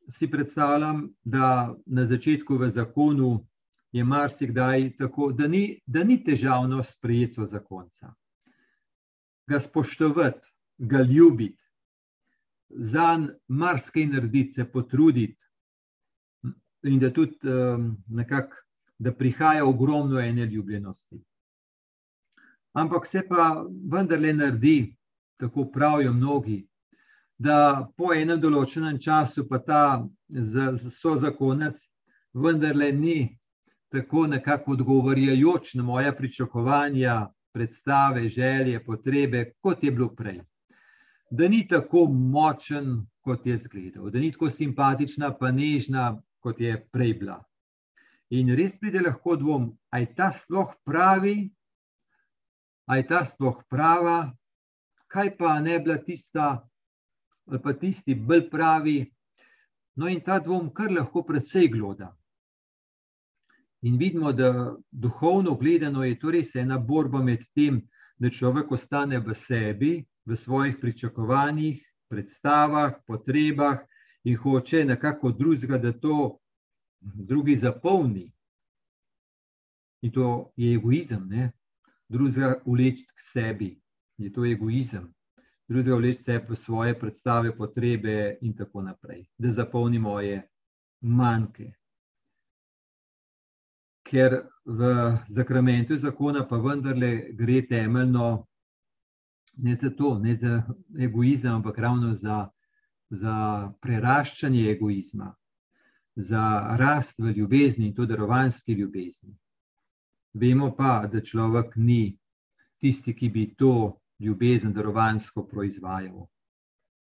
Si 0.10 0.28
predstavljam, 0.32 1.08
da 1.24 1.76
na 1.86 2.06
začetku 2.06 2.58
v 2.58 2.70
zakonu 2.70 3.48
je 3.92 4.04
marsikdaj 4.04 4.98
tako, 4.98 5.32
da 5.32 5.48
ni, 5.48 5.80
da 5.86 6.04
ni 6.04 6.24
težavno 6.24 6.84
sprejeti 6.84 7.46
zakonca. 7.48 8.14
Ga 9.48 9.60
spoštovati, 9.60 10.48
ga 10.78 11.02
ljubiti, 11.02 11.60
za 12.70 13.16
njim 13.18 13.30
marsikaj 13.48 14.06
narediti, 14.06 14.54
se 14.54 14.66
potruditi, 14.66 15.40
in 16.84 17.00
da 17.00 17.14
tudi 17.14 17.38
um, 17.48 17.98
nekako, 18.08 18.56
da 19.00 19.14
prihaja 19.16 19.66
ogromno 19.66 20.20
ene 20.20 20.46
ljubljenosti 20.46 21.24
ampak 22.74 23.06
se 23.06 23.22
pa 23.28 23.66
vendarle 23.92 24.34
naredi, 24.34 24.96
tako 25.40 25.66
pravijo 25.72 26.14
mnogi, 26.14 26.64
da 27.38 27.90
po 27.98 28.14
enem 28.14 28.40
določenem 28.42 29.00
času 29.00 29.48
pa 29.50 29.60
ta 29.60 29.84
so 30.90 31.16
zakonec 31.18 31.80
vendarle 32.34 32.92
ni 32.92 33.18
tako 33.94 34.28
nekako 34.28 34.72
odgovarjajoč 34.72 35.76
na 35.78 35.84
moja 35.84 36.14
pričakovanja, 36.18 37.28
predstave, 37.54 38.30
želje, 38.30 38.84
potrebe, 38.86 39.54
kot 39.62 39.84
je 39.84 39.92
bilo 39.92 40.10
prej. 40.16 40.40
Da 41.32 41.48
ni 41.48 41.68
tako 41.68 42.08
močen, 42.10 43.04
kot 43.22 43.46
je 43.46 43.58
zgledal, 43.58 44.10
da 44.10 44.20
ni 44.20 44.32
tako 44.32 44.50
simpatična, 44.50 45.34
pa 45.38 45.52
nežna, 45.52 46.22
kot 46.40 46.62
je 46.62 46.74
prej 46.92 47.14
bila. 47.22 47.38
In 48.34 48.50
res 48.58 48.80
pride 48.80 49.02
lahko 49.06 49.36
dvom, 49.38 49.70
je 49.94 50.10
ta 50.18 50.32
sploh 50.34 50.74
pravi, 50.86 51.52
ali 52.86 53.00
je 53.00 53.08
ta 53.08 53.26
sploh 53.26 53.64
prava, 53.70 54.34
kaj 55.08 55.38
pa 55.38 55.60
ne 55.60 55.80
bila 55.80 55.98
tista, 55.98 56.68
ali 57.48 57.62
pa 57.62 57.74
tisti 57.74 58.16
bolj 58.16 58.50
pravi. 58.50 58.98
No, 59.96 60.08
in 60.10 60.22
ta 60.26 60.40
dvom 60.40 60.72
kar 60.74 60.92
lahko 60.92 61.22
precej 61.24 61.68
gloda. 61.70 62.10
In 63.84 63.98
vidimo, 63.98 64.32
da 64.34 64.76
duhovno 64.92 65.56
gledano 65.56 66.04
je 66.04 66.20
to 66.20 66.32
res 66.32 66.56
ena 66.56 66.80
borba 66.80 67.22
med 67.22 67.44
tem, 67.56 67.82
da 68.18 68.30
človek 68.30 68.72
ostane 68.72 69.20
v 69.20 69.36
sebi, 69.36 70.06
v 70.26 70.36
svojih 70.36 70.78
pričakovanjih, 70.82 71.82
predstavah, 72.10 72.96
potrebah 73.08 73.84
in 74.24 74.38
hoče 74.38 74.86
nekako 74.86 75.32
drugega, 75.32 75.78
da 75.78 75.92
to 75.92 76.40
drugi 77.02 77.56
zapolni. 77.56 78.32
In 80.02 80.12
to 80.12 80.54
je 80.56 80.74
egoizem, 80.76 81.28
ne? 81.28 81.52
Drugega 82.14 82.56
vleči 82.66 83.06
k 83.10 83.28
sebi, 83.32 83.70
je 84.22 84.32
to 84.34 84.46
egoizem. 84.46 85.10
Drugega 85.68 85.98
vleči 85.98 86.22
sebe 86.22 86.54
v 86.54 86.60
svoje 86.60 86.98
predstave, 87.00 87.56
potrebe 87.58 88.38
in 88.42 88.54
tako 88.56 88.86
naprej, 88.86 89.26
da 89.38 89.52
zapolni 89.52 90.00
moje 90.00 90.44
manjke 91.02 91.74
ker 94.04 94.44
v 94.66 94.82
zakramentu 95.28 95.98
zakona 95.98 96.44
pa 96.48 96.58
vendarle 96.58 97.34
gre 97.34 97.62
temeljno 97.68 98.46
ne 99.58 99.76
za 99.76 99.90
to, 99.90 100.20
ne 100.20 100.36
za 100.36 100.64
egoizem, 101.00 101.54
ampak 101.54 101.78
ravno 101.78 102.14
za, 102.16 102.48
za 103.10 103.36
preraščanje 103.82 104.70
egoizma, 104.72 105.34
za 106.16 106.44
rast 106.80 107.20
v 107.20 107.34
ljubezni 107.38 107.88
in 107.88 107.96
to 107.96 108.06
darovanski 108.06 108.74
ljubezni. 108.74 109.38
Vemo 110.34 110.72
pa, 110.76 111.08
da 111.08 111.22
človek 111.22 111.76
ni 111.76 112.18
tisti, 112.82 113.14
ki 113.14 113.30
bi 113.30 113.44
to 113.56 114.00
ljubezen 114.20 114.74
darovansko 114.74 115.46
proizvajal, 115.48 116.26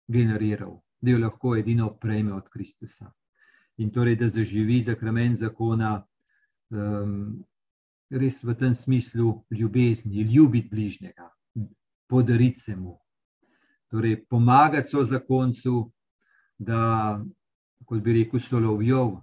generiral, 0.08 0.78
da 1.02 1.12
jo 1.12 1.20
lahko 1.20 1.56
edino 1.58 1.90
prejme 1.98 2.34
od 2.34 2.50
Kristusa. 2.50 3.12
In 3.78 3.90
torej, 3.92 4.16
da 4.16 4.28
zaživi 4.28 4.80
zakrament 4.82 5.38
zakona, 5.38 6.06
um, 6.70 7.44
res 8.10 8.44
v 8.44 8.56
tem 8.56 8.74
smislu 8.76 9.34
ljubezni, 9.52 10.24
ljubiti 10.24 10.70
bližnjega, 10.70 11.30
podariti 12.08 12.60
se 12.60 12.76
mu. 12.76 12.98
Torej, 13.92 14.26
pomagati 14.30 14.90
so 14.90 15.04
za 15.04 15.20
koncu, 15.20 15.92
da, 16.58 17.20
kot 17.86 18.02
bi 18.04 18.14
rekel, 18.14 18.40
solovjov, 18.40 19.22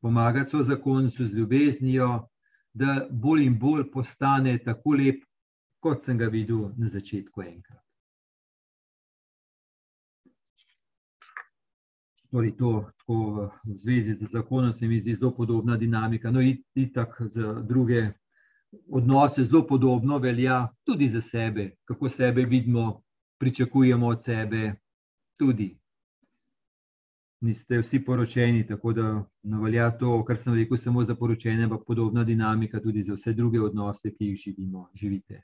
pomagati 0.00 0.50
so 0.50 0.62
za 0.62 0.76
koncu 0.76 1.26
z 1.26 1.34
ljubeznijo, 1.34 2.28
da 2.74 3.06
bolj 3.10 3.46
in 3.46 3.58
bolj 3.58 3.90
postane 3.92 4.58
tako 4.64 4.96
lep, 4.98 5.22
kot 5.80 6.02
sem 6.02 6.18
ga 6.18 6.26
videl 6.26 6.70
na 6.76 6.88
začetku 6.88 7.42
enkrat. 7.42 7.80
Torej, 12.34 12.56
to 12.58 12.70
tako 12.98 13.16
v 13.64 13.76
zvezi 13.78 14.12
z 14.12 14.26
zakonom 14.32 14.72
se 14.72 14.88
mi 14.88 14.98
zdi 15.00 15.14
zelo 15.14 15.30
podobna 15.30 15.76
dinamika. 15.76 16.30
No, 16.30 16.40
in 16.40 16.92
tako 16.94 17.28
za 17.28 17.52
druge 17.62 18.08
odnose 18.90 19.44
zelo 19.44 19.66
podobno 19.66 20.18
velja 20.18 20.68
tudi 20.84 21.08
za 21.08 21.20
sebe, 21.20 21.76
kako 21.84 22.08
sebe 22.08 22.44
vidimo, 22.44 23.02
pričakujemo 23.38 24.06
od 24.06 24.22
sebe. 24.22 24.74
Tudi 25.38 25.78
niste 27.44 27.78
vsi 27.78 28.00
poročeni, 28.04 28.66
tako 28.66 28.92
da 28.92 29.08
ne 29.42 29.60
velja 29.60 29.90
to, 29.98 30.16
kar 30.24 30.36
sem 30.40 30.54
rekel, 30.54 30.76
samo 30.80 31.04
za 31.04 31.14
poročene, 31.14 31.64
ampak 31.64 31.84
podobna 31.86 32.24
dinamika 32.24 32.80
tudi 32.80 33.02
za 33.02 33.14
vse 33.14 33.32
druge 33.32 33.60
odnose, 33.60 34.12
ki 34.14 34.32
jih 34.32 34.40
živimo, 34.46 34.88
živite. 34.94 35.42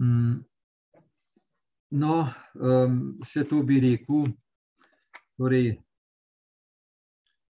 Mm. 0.00 0.40
No, 1.92 2.16
um, 2.54 3.00
še 3.26 3.44
to 3.48 3.60
bi 3.66 3.80
rekel. 3.82 4.30
Torej, 5.36 5.74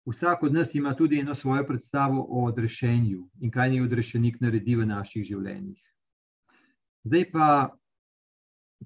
vsak 0.10 0.44
od 0.44 0.54
nas 0.54 0.74
ima 0.76 0.96
tudi 0.98 1.20
eno 1.20 1.36
svojo 1.36 1.64
predstavo 1.68 2.26
o 2.30 2.46
odrešenju 2.50 3.22
in 3.42 3.52
kaj 3.52 3.70
naj 3.70 3.86
odrešenik 3.86 4.42
naredi 4.42 4.76
v 4.76 4.88
naših 4.90 5.24
življenjih. 5.28 5.82
Zdaj 7.06 7.26
pa, 7.32 7.48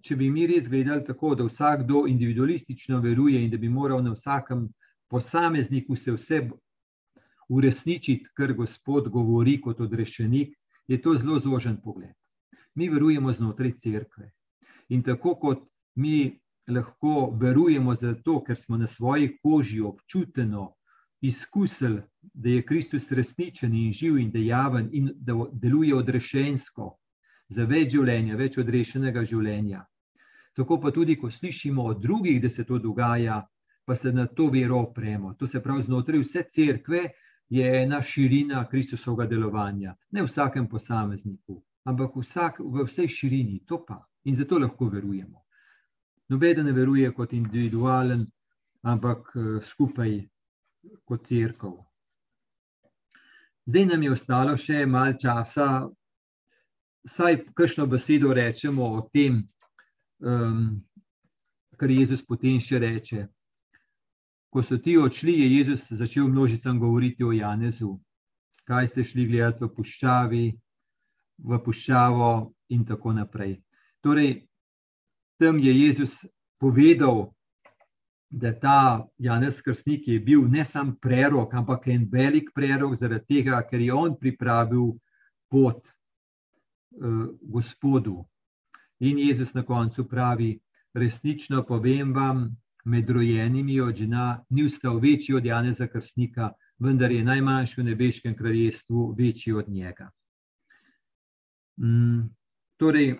če 0.01 0.15
bi 0.15 0.29
mi 0.31 0.47
res 0.47 0.67
gledali 0.69 1.03
tako, 1.05 1.35
da 1.35 1.45
vsakdo 1.47 2.05
individualistično 2.07 2.99
veruje 3.01 3.43
in 3.43 3.51
da 3.51 3.57
bi 3.57 3.69
moral 3.69 4.03
na 4.03 4.13
vsakem 4.13 4.67
posamezniku 5.09 5.95
se 5.95 6.11
vse 6.11 6.41
uresničiti, 7.49 8.27
kar 8.33 8.53
Gospod 8.53 9.09
govori 9.09 9.57
kot 9.61 9.79
odrešenik, 9.81 10.53
je 10.87 11.01
to 11.01 11.15
zelo 11.17 11.39
zožen 11.39 11.77
pogled. 11.83 12.13
Mi 12.75 12.89
verujemo 12.89 13.33
znotraj 13.33 13.71
cerkve. 13.71 14.31
In 14.89 15.03
tako 15.03 15.35
kot 15.35 15.65
mi 15.95 16.39
lahko 16.69 17.31
verujemo 17.41 17.95
zato, 17.95 18.43
ker 18.43 18.57
smo 18.57 18.77
na 18.77 18.87
svoji 18.87 19.37
koži 19.43 19.81
občuteno 19.81 20.73
izkusili, 21.21 22.01
da 22.33 22.49
je 22.49 22.65
Kristus 22.65 23.11
resničen 23.11 23.73
in 23.73 23.93
živ 23.93 24.17
in 24.17 24.31
dejaven 24.31 24.89
in 24.93 25.09
da 25.15 25.33
deluje 25.51 25.95
odrešensko 25.95 26.95
za 27.49 27.65
več 27.65 27.93
življenja, 27.95 28.37
več 28.37 28.57
odrešenega 28.61 29.23
življenja. 29.25 29.83
Tako 30.57 30.79
pa 30.81 30.91
tudi, 30.91 31.15
ko 31.15 31.31
slišimo 31.31 31.85
od 31.91 32.01
drugih, 32.03 32.41
da 32.41 32.49
se 32.49 32.63
to 32.63 32.79
dogaja, 32.79 33.41
pa 33.85 33.95
se 33.95 34.11
na 34.13 34.27
to 34.27 34.49
vero 34.53 34.83
opremo. 34.83 35.33
To 35.39 35.47
se 35.47 35.61
pravi, 35.63 35.85
znotraj 35.87 36.21
vse 36.21 36.43
cerkve 36.49 37.03
je 37.49 37.69
ena 37.83 38.01
širina 38.01 38.65
Kristusovega 38.69 39.25
delovanja, 39.29 39.95
ne 40.11 40.21
v 40.21 40.29
vsakem 40.29 40.67
posamezniku, 40.69 41.57
ampak 41.89 42.17
vsak, 42.21 42.59
v 42.59 42.85
vsej 42.85 43.07
širini, 43.07 43.63
to 43.65 43.81
pa 43.85 44.03
in 44.29 44.35
zato 44.35 44.59
lahko 44.59 44.89
verujemo. 44.89 45.45
Noben 46.29 46.65
ne 46.65 46.73
veruje 46.73 47.09
kot 47.13 47.33
individualen, 47.33 48.27
ampak 48.85 49.31
skupaj 49.65 50.19
kot 51.05 51.25
crkva. 51.25 51.71
Zdaj 53.65 53.85
nam 53.85 54.03
je 54.03 54.11
ostalo 54.11 54.57
še 54.57 54.85
malo 54.85 55.17
časa, 55.17 55.89
saj 57.07 57.45
kakšno 57.53 57.85
besedo 57.85 58.33
rečemo 58.33 58.83
o 58.83 59.01
tem, 59.13 59.43
um, 60.19 60.81
kar 61.77 61.91
Jezus 61.91 62.25
potem 62.25 62.59
še 62.59 62.79
reče. 62.79 63.27
Ko 64.49 64.63
so 64.65 64.79
ti 64.81 64.97
odšli, 64.97 65.35
je 65.39 65.47
Jezus 65.57 65.87
začel 65.93 66.27
množicam 66.27 66.79
govoriti 66.79 67.23
o 67.23 67.31
Janezu. 67.31 67.99
Kaj 68.65 68.87
ste 68.87 69.03
šli 69.03 69.25
gledati 69.29 69.63
v 69.63 69.73
puščavi, 69.75 70.45
v 71.45 71.59
puščavo 71.65 72.31
in 72.75 72.85
tako 72.85 73.13
naprej. 73.13 73.59
Torej, 74.01 74.47
tam 75.39 75.59
je 75.59 75.73
Jezus 75.73 76.19
povedal, 76.59 77.29
da 78.29 78.51
ta 78.53 79.07
Janez 79.17 79.61
Krstnik 79.61 80.07
je 80.07 80.19
bil 80.19 80.43
ne 80.47 80.65
samo 80.65 80.93
prerok, 81.01 81.53
ampak 81.53 81.87
en 81.87 82.05
velik 82.11 82.51
prerok, 82.53 82.93
zaradi 82.95 83.25
tega, 83.25 83.61
ker 83.65 83.81
je 83.81 83.93
on 83.93 84.13
pripravil 84.19 84.91
pot 85.49 85.87
Gospodu. 87.41 88.25
In 88.99 89.19
Jezus 89.19 89.53
na 89.53 89.63
koncu 89.63 90.07
pravi: 90.07 90.59
Resnično 90.93 91.63
povem 91.63 92.13
vam, 92.13 92.49
med 92.85 93.09
rojenimi 93.09 93.79
od 93.79 93.95
žena 93.95 94.43
ni 94.49 94.63
vstal 94.63 94.99
večji 94.99 95.35
od 95.35 95.45
Janeza 95.45 95.87
Krstnika, 95.87 96.51
vendar 96.79 97.11
je 97.11 97.23
najmanjši 97.23 97.81
v 97.81 97.85
nebeškem 97.85 98.35
kraljestvu 98.35 99.15
večji 99.17 99.53
od 99.53 99.69
njega. 99.69 100.09
Mm, 101.77 102.29
torej, 102.77 103.15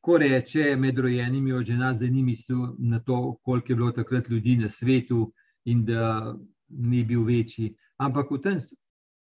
ko 0.00 0.18
reče 0.18 0.76
med 0.76 0.98
rojenimi 0.98 1.52
od 1.52 1.64
žena, 1.64 1.94
zdaj 1.94 2.10
ni 2.10 2.22
mislil 2.22 2.76
na 2.78 3.00
to, 3.00 3.36
koliko 3.42 3.72
je 3.72 3.76
bilo 3.76 3.92
takrat 3.92 4.28
ljudi 4.28 4.56
na 4.56 4.70
svetu 4.70 5.32
in 5.64 5.84
da 5.84 6.36
ni 6.68 7.04
bil 7.04 7.24
večji. 7.24 7.74
Ampak 7.96 8.30
v 8.30 8.40
tem 8.40 8.58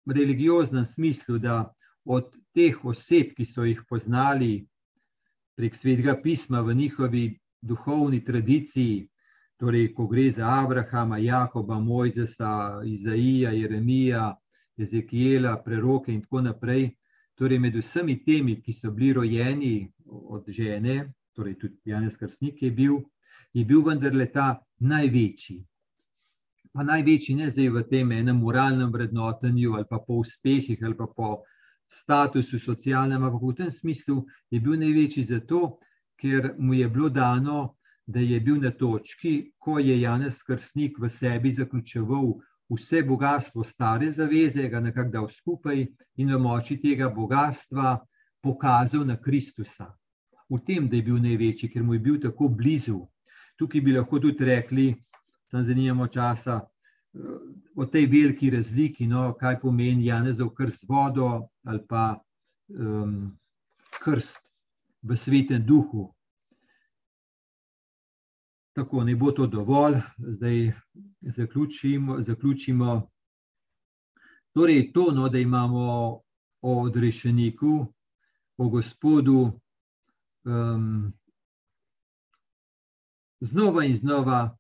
religioznem 0.05 0.85
smislu, 0.85 1.37
da 1.37 1.73
od 2.05 2.35
teh 2.57 2.77
oseb, 2.83 3.35
ki 3.37 3.45
so 3.45 3.65
jih 3.67 3.83
poznali 3.89 4.65
prek 5.57 5.75
svetega 5.77 6.15
pisma 6.21 6.63
v 6.65 6.73
njihovi 6.73 7.25
duhovni 7.61 8.23
tradiciji, 8.25 9.07
torej 9.57 9.91
ko 9.93 10.07
gre 10.07 10.29
za 10.31 10.49
Abrahama, 10.63 11.17
Jakoba, 11.17 11.79
Mojzesa, 11.79 12.81
Izaija, 12.85 13.53
Jeremija, 13.53 14.31
Ezekiela, 14.77 15.57
preroke 15.65 16.13
in 16.13 16.21
tako 16.21 16.41
naprej. 16.41 16.89
Torej, 17.37 17.59
med 17.59 17.77
vsemi 17.77 18.17
temi, 18.25 18.57
ki 18.61 18.73
so 18.73 18.91
bili 18.91 19.13
rojeni 19.13 19.91
od 20.05 20.49
žene, 20.49 21.13
torej 21.37 21.57
tudi 21.61 21.77
Janez 21.85 22.17
Krstnik 22.17 22.61
je 22.61 22.71
bil, 22.71 23.01
je 23.53 23.65
bil 23.65 23.85
vendarle 23.85 24.25
ta 24.33 24.55
največji. 24.79 25.63
pa 26.77 26.83
največji 26.83 27.33
ne 27.35 27.49
zdaj 27.49 27.69
v 27.73 27.81
tem 27.89 28.11
enem 28.13 28.37
moralnem 28.37 28.91
vrednotenju 28.93 29.73
ali 29.73 29.85
pa 29.89 29.97
po 29.97 30.19
uspehih 30.21 30.83
ali 30.85 30.93
pa 30.97 31.07
po 31.07 31.29
statusu 31.89 32.59
socialnem, 32.59 33.23
ampak 33.23 33.41
v 33.41 33.55
tem 33.55 33.71
smislu 33.71 34.25
je 34.51 34.59
bil 34.59 34.79
največji 34.79 35.23
zato, 35.23 35.79
ker 36.19 36.55
mu 36.57 36.73
je 36.73 36.87
bilo 36.89 37.09
dano, 37.09 37.77
da 38.07 38.19
je 38.19 38.39
bil 38.39 38.61
na 38.61 38.71
točki, 38.71 39.51
ko 39.59 39.79
je 39.79 40.01
Janez 40.01 40.43
Krsnik 40.43 40.99
v 40.99 41.09
sebi 41.09 41.51
zaključeval 41.51 42.39
vse 42.69 43.03
bogatstvo 43.03 43.63
stare 43.63 44.11
zaveze, 44.11 44.69
ga 44.69 44.79
nekako 44.79 45.11
dal 45.11 45.27
skupaj 45.29 45.85
in 46.17 46.31
v 46.33 46.39
moči 46.39 46.79
tega 46.79 47.09
bogatstva 47.09 47.97
pokazal 48.43 49.05
na 49.05 49.17
Kristusa. 49.19 49.91
V 50.49 50.59
tem, 50.63 50.87
da 50.87 50.95
je 50.95 51.03
bil 51.03 51.19
največji, 51.19 51.69
ker 51.69 51.83
mu 51.83 51.93
je 51.93 51.99
bil 51.99 52.19
tako 52.23 52.47
blizu. 52.47 53.01
Tukaj 53.59 53.81
bi 53.81 53.91
lahko 53.91 54.19
tudi 54.19 54.45
rekli, 54.45 54.95
samo 55.51 55.63
zanimamo 55.63 56.07
časa, 56.07 56.61
o 57.75 57.85
tej 57.85 58.05
veliki 58.05 58.49
razliki, 58.49 59.07
no, 59.07 59.33
kaj 59.33 59.59
pomeni 59.59 60.07
Janezov 60.07 60.53
krst 60.55 60.85
z 60.85 60.89
vodo 60.89 61.49
ali 61.67 61.83
pa 61.87 62.23
um, 62.67 63.37
krst 64.03 64.39
v 65.01 65.17
svetem 65.17 65.65
duhu. 65.65 66.07
Tako, 68.73 69.03
ne 69.03 69.15
bo 69.15 69.31
to 69.31 69.47
dovolj, 69.47 69.99
zdaj 70.17 70.71
zaključimo. 71.21 72.21
zaključimo. 72.21 73.09
Torej, 74.53 74.91
to, 74.93 75.11
no, 75.11 75.29
da 75.29 75.37
imamo 75.37 75.79
o 76.61 76.81
odrešeniku, 76.81 77.85
o 78.57 78.69
gospodu, 78.69 79.59
um, 80.45 81.13
znova 83.39 83.85
in 83.85 83.95
znova 83.95 84.57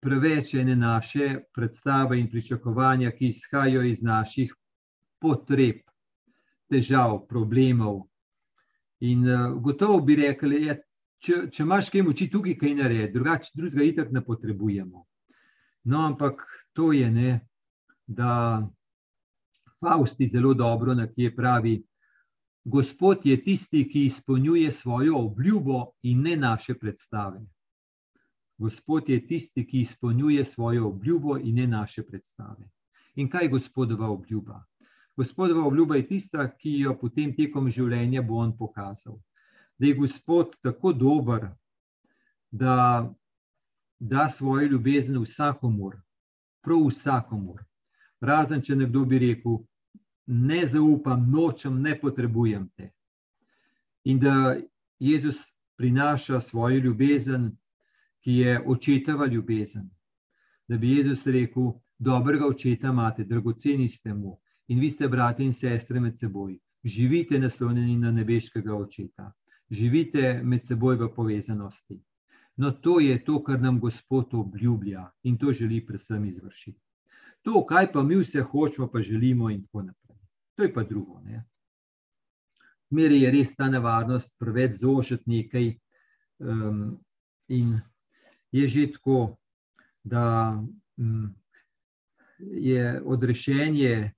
preveč 0.00 0.54
ene 0.54 0.76
naše 0.76 1.38
predstave 1.54 2.18
in 2.20 2.30
pričakovanja, 2.30 3.10
ki 3.10 3.28
izhajajo 3.28 3.82
iz 3.82 4.02
naših 4.02 4.54
potreb, 5.20 5.83
težav, 6.70 7.20
problemov. 7.28 8.04
In 9.04 9.24
uh, 9.28 9.54
gotovo 9.62 10.00
bi 10.00 10.16
rekli, 10.16 10.60
da 10.60 10.72
ja, 10.72 10.76
če, 11.24 11.40
če 11.52 11.62
imaš 11.64 11.90
kaj 11.92 12.04
moči, 12.06 12.30
tukaj 12.32 12.56
kaj 12.60 12.76
naredi, 12.78 13.12
drugače 13.12 13.52
drugega 13.54 13.88
itak 13.90 14.12
ne 14.12 14.24
potrebujemo. 14.24 15.04
No, 15.84 16.06
ampak 16.06 16.44
to 16.72 16.92
je 16.92 17.10
ne, 17.10 17.40
da 18.06 18.64
Fausti 19.80 20.26
zelo 20.26 20.54
dobro 20.54 20.94
na 20.94 21.06
kje 21.06 21.34
pravi. 21.36 21.74
Gospod 22.64 23.26
je 23.28 23.36
tisti, 23.44 23.82
ki 23.88 24.06
izpolnjuje 24.06 24.72
svojo 24.72 25.18
obljubo 25.26 25.90
in 26.02 26.22
ne 26.22 26.36
naše 26.36 26.74
predstave. 26.74 27.42
Gospod 28.58 29.08
je 29.08 29.26
tisti, 29.26 29.66
ki 29.66 29.80
izpolnjuje 29.80 30.44
svojo 30.44 30.88
obljubo 30.88 31.36
in 31.36 31.54
ne 31.54 31.66
naše 31.66 32.02
predstave. 32.02 32.70
In 33.14 33.28
kaj 33.30 33.44
je 33.44 33.48
Gospodova 33.48 34.08
obljuba? 34.08 34.64
Gospodova 35.16 35.66
obljuba 35.66 35.96
je 35.96 36.08
tista, 36.08 36.48
ki 36.58 36.78
jo 36.80 36.96
potem 36.98 37.34
tekom 37.36 37.70
življenja 37.70 38.22
bo 38.22 38.40
on 38.42 38.56
pokazal 38.56 39.20
da 39.78 39.86
je 39.86 39.94
Gospod 39.94 40.56
tako 40.62 40.92
dober, 40.92 41.48
da 42.50 43.14
da 43.98 44.28
svojo 44.28 44.66
ljubezen 44.68 45.18
vsakomur, 45.22 45.96
prav 46.62 46.86
vsakomur. 46.88 47.62
Razen, 48.20 48.60
če 48.62 48.76
nekdo 48.76 49.04
bi 49.04 49.18
rekel, 49.18 49.58
ne 50.26 50.66
zaupam, 50.66 51.30
nočem, 51.30 51.78
ne 51.82 51.94
potrebujem 52.00 52.68
te. 52.76 52.90
In 54.04 54.18
da 54.20 54.56
Jezus 54.98 55.40
prinaša 55.76 56.40
svojo 56.40 56.78
ljubezen, 56.78 57.56
ki 58.20 58.32
je 58.32 58.62
očetova 58.66 59.26
ljubezen. 59.26 59.88
Da 60.68 60.76
bi 60.76 60.96
Jezus 60.96 61.26
rekel, 61.26 61.72
dobrega 61.98 62.46
očeta 62.46 62.88
imate, 62.88 63.24
dragoceni 63.24 63.88
ste 63.88 64.14
mu 64.14 64.36
in 64.68 64.80
vi 64.80 64.90
ste 64.90 65.08
brati 65.08 65.44
in 65.44 65.52
sestre 65.52 66.00
med 66.00 66.18
seboj. 66.18 66.58
Živite 66.84 67.38
naslonjeni 67.38 67.96
na 67.96 68.10
nebeškega 68.10 68.74
očeta 68.74 69.32
živite 69.70 70.40
med 70.42 70.64
seboj 70.64 70.96
v 70.96 71.08
povezanosti. 71.14 72.00
No, 72.56 72.70
to 72.70 73.00
je 73.00 73.18
to, 73.24 73.42
kar 73.42 73.60
nam 73.60 73.80
Gospod 73.80 74.34
obljublja 74.34 75.10
in 75.22 75.38
to 75.38 75.52
želi 75.52 75.86
predvsem 75.86 76.24
izvršiti. 76.24 76.80
To, 77.42 77.66
kaj 77.66 77.92
pa 77.92 78.02
mi 78.02 78.16
vse 78.16 78.42
hočemo, 78.42 78.88
pa 78.88 79.02
želimo, 79.02 79.50
in 79.50 79.64
tako 79.66 79.82
naprej. 79.82 80.18
To 80.56 80.62
je 80.62 80.74
pa 80.74 80.82
drugo. 80.82 81.20
Zmeraj 82.90 83.18
je 83.18 83.30
res 83.30 83.56
ta 83.56 83.68
nevarnost 83.68 84.36
preveč 84.38 84.78
zožiti 84.80 85.24
nekaj. 85.26 85.74
Um, 86.38 87.00
in 87.48 87.80
je 88.52 88.68
že 88.68 88.92
tako, 88.92 89.36
da 90.04 90.62
um, 90.96 91.34
je 92.38 93.02
odrešenje 93.02 94.12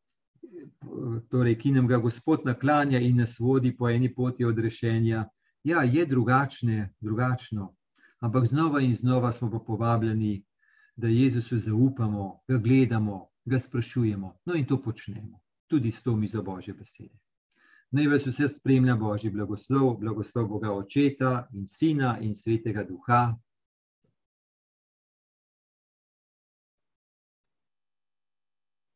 torej, 1.31 1.59
ki 1.59 1.71
nam 1.71 1.87
ga 1.87 1.99
Gospod 1.99 2.45
naklanja 2.45 2.99
in 2.99 3.17
nas 3.17 3.39
vodi 3.39 3.77
po 3.77 3.89
eni 3.89 4.15
poti 4.15 4.45
odrešenja, 4.45 5.25
ja, 5.65 5.83
je 5.83 6.07
drugačne, 6.07 6.93
drugačno. 7.01 7.75
Ampak 8.21 8.47
znova 8.47 8.81
in 8.81 8.95
znova 8.95 9.33
smo 9.33 9.51
pa 9.51 9.59
povabljeni, 9.59 10.45
da 10.97 11.09
Jezusu 11.09 11.59
zaupamo, 11.59 12.41
ga 12.49 12.59
gledamo, 12.59 13.27
ga 13.45 13.59
sprašujemo. 13.59 14.37
No, 14.45 14.55
in 14.55 14.67
to 14.67 14.83
počnemo, 14.83 15.41
tudi 15.67 15.91
s 15.91 16.03
to 16.03 16.17
mizo 16.17 16.43
Božje 16.43 16.75
besede. 16.75 17.19
Naj 17.91 18.07
vas 18.07 18.27
vse 18.27 18.49
spremlja 18.49 18.97
Božji 18.97 19.31
blagoslov, 19.31 19.99
blagoslov 20.01 20.49
Boga 20.49 20.73
Očeta 20.73 21.47
in 21.53 21.67
Sina 21.69 22.19
in 22.21 22.35
Svetega 22.35 22.85
Duha. 22.85 23.37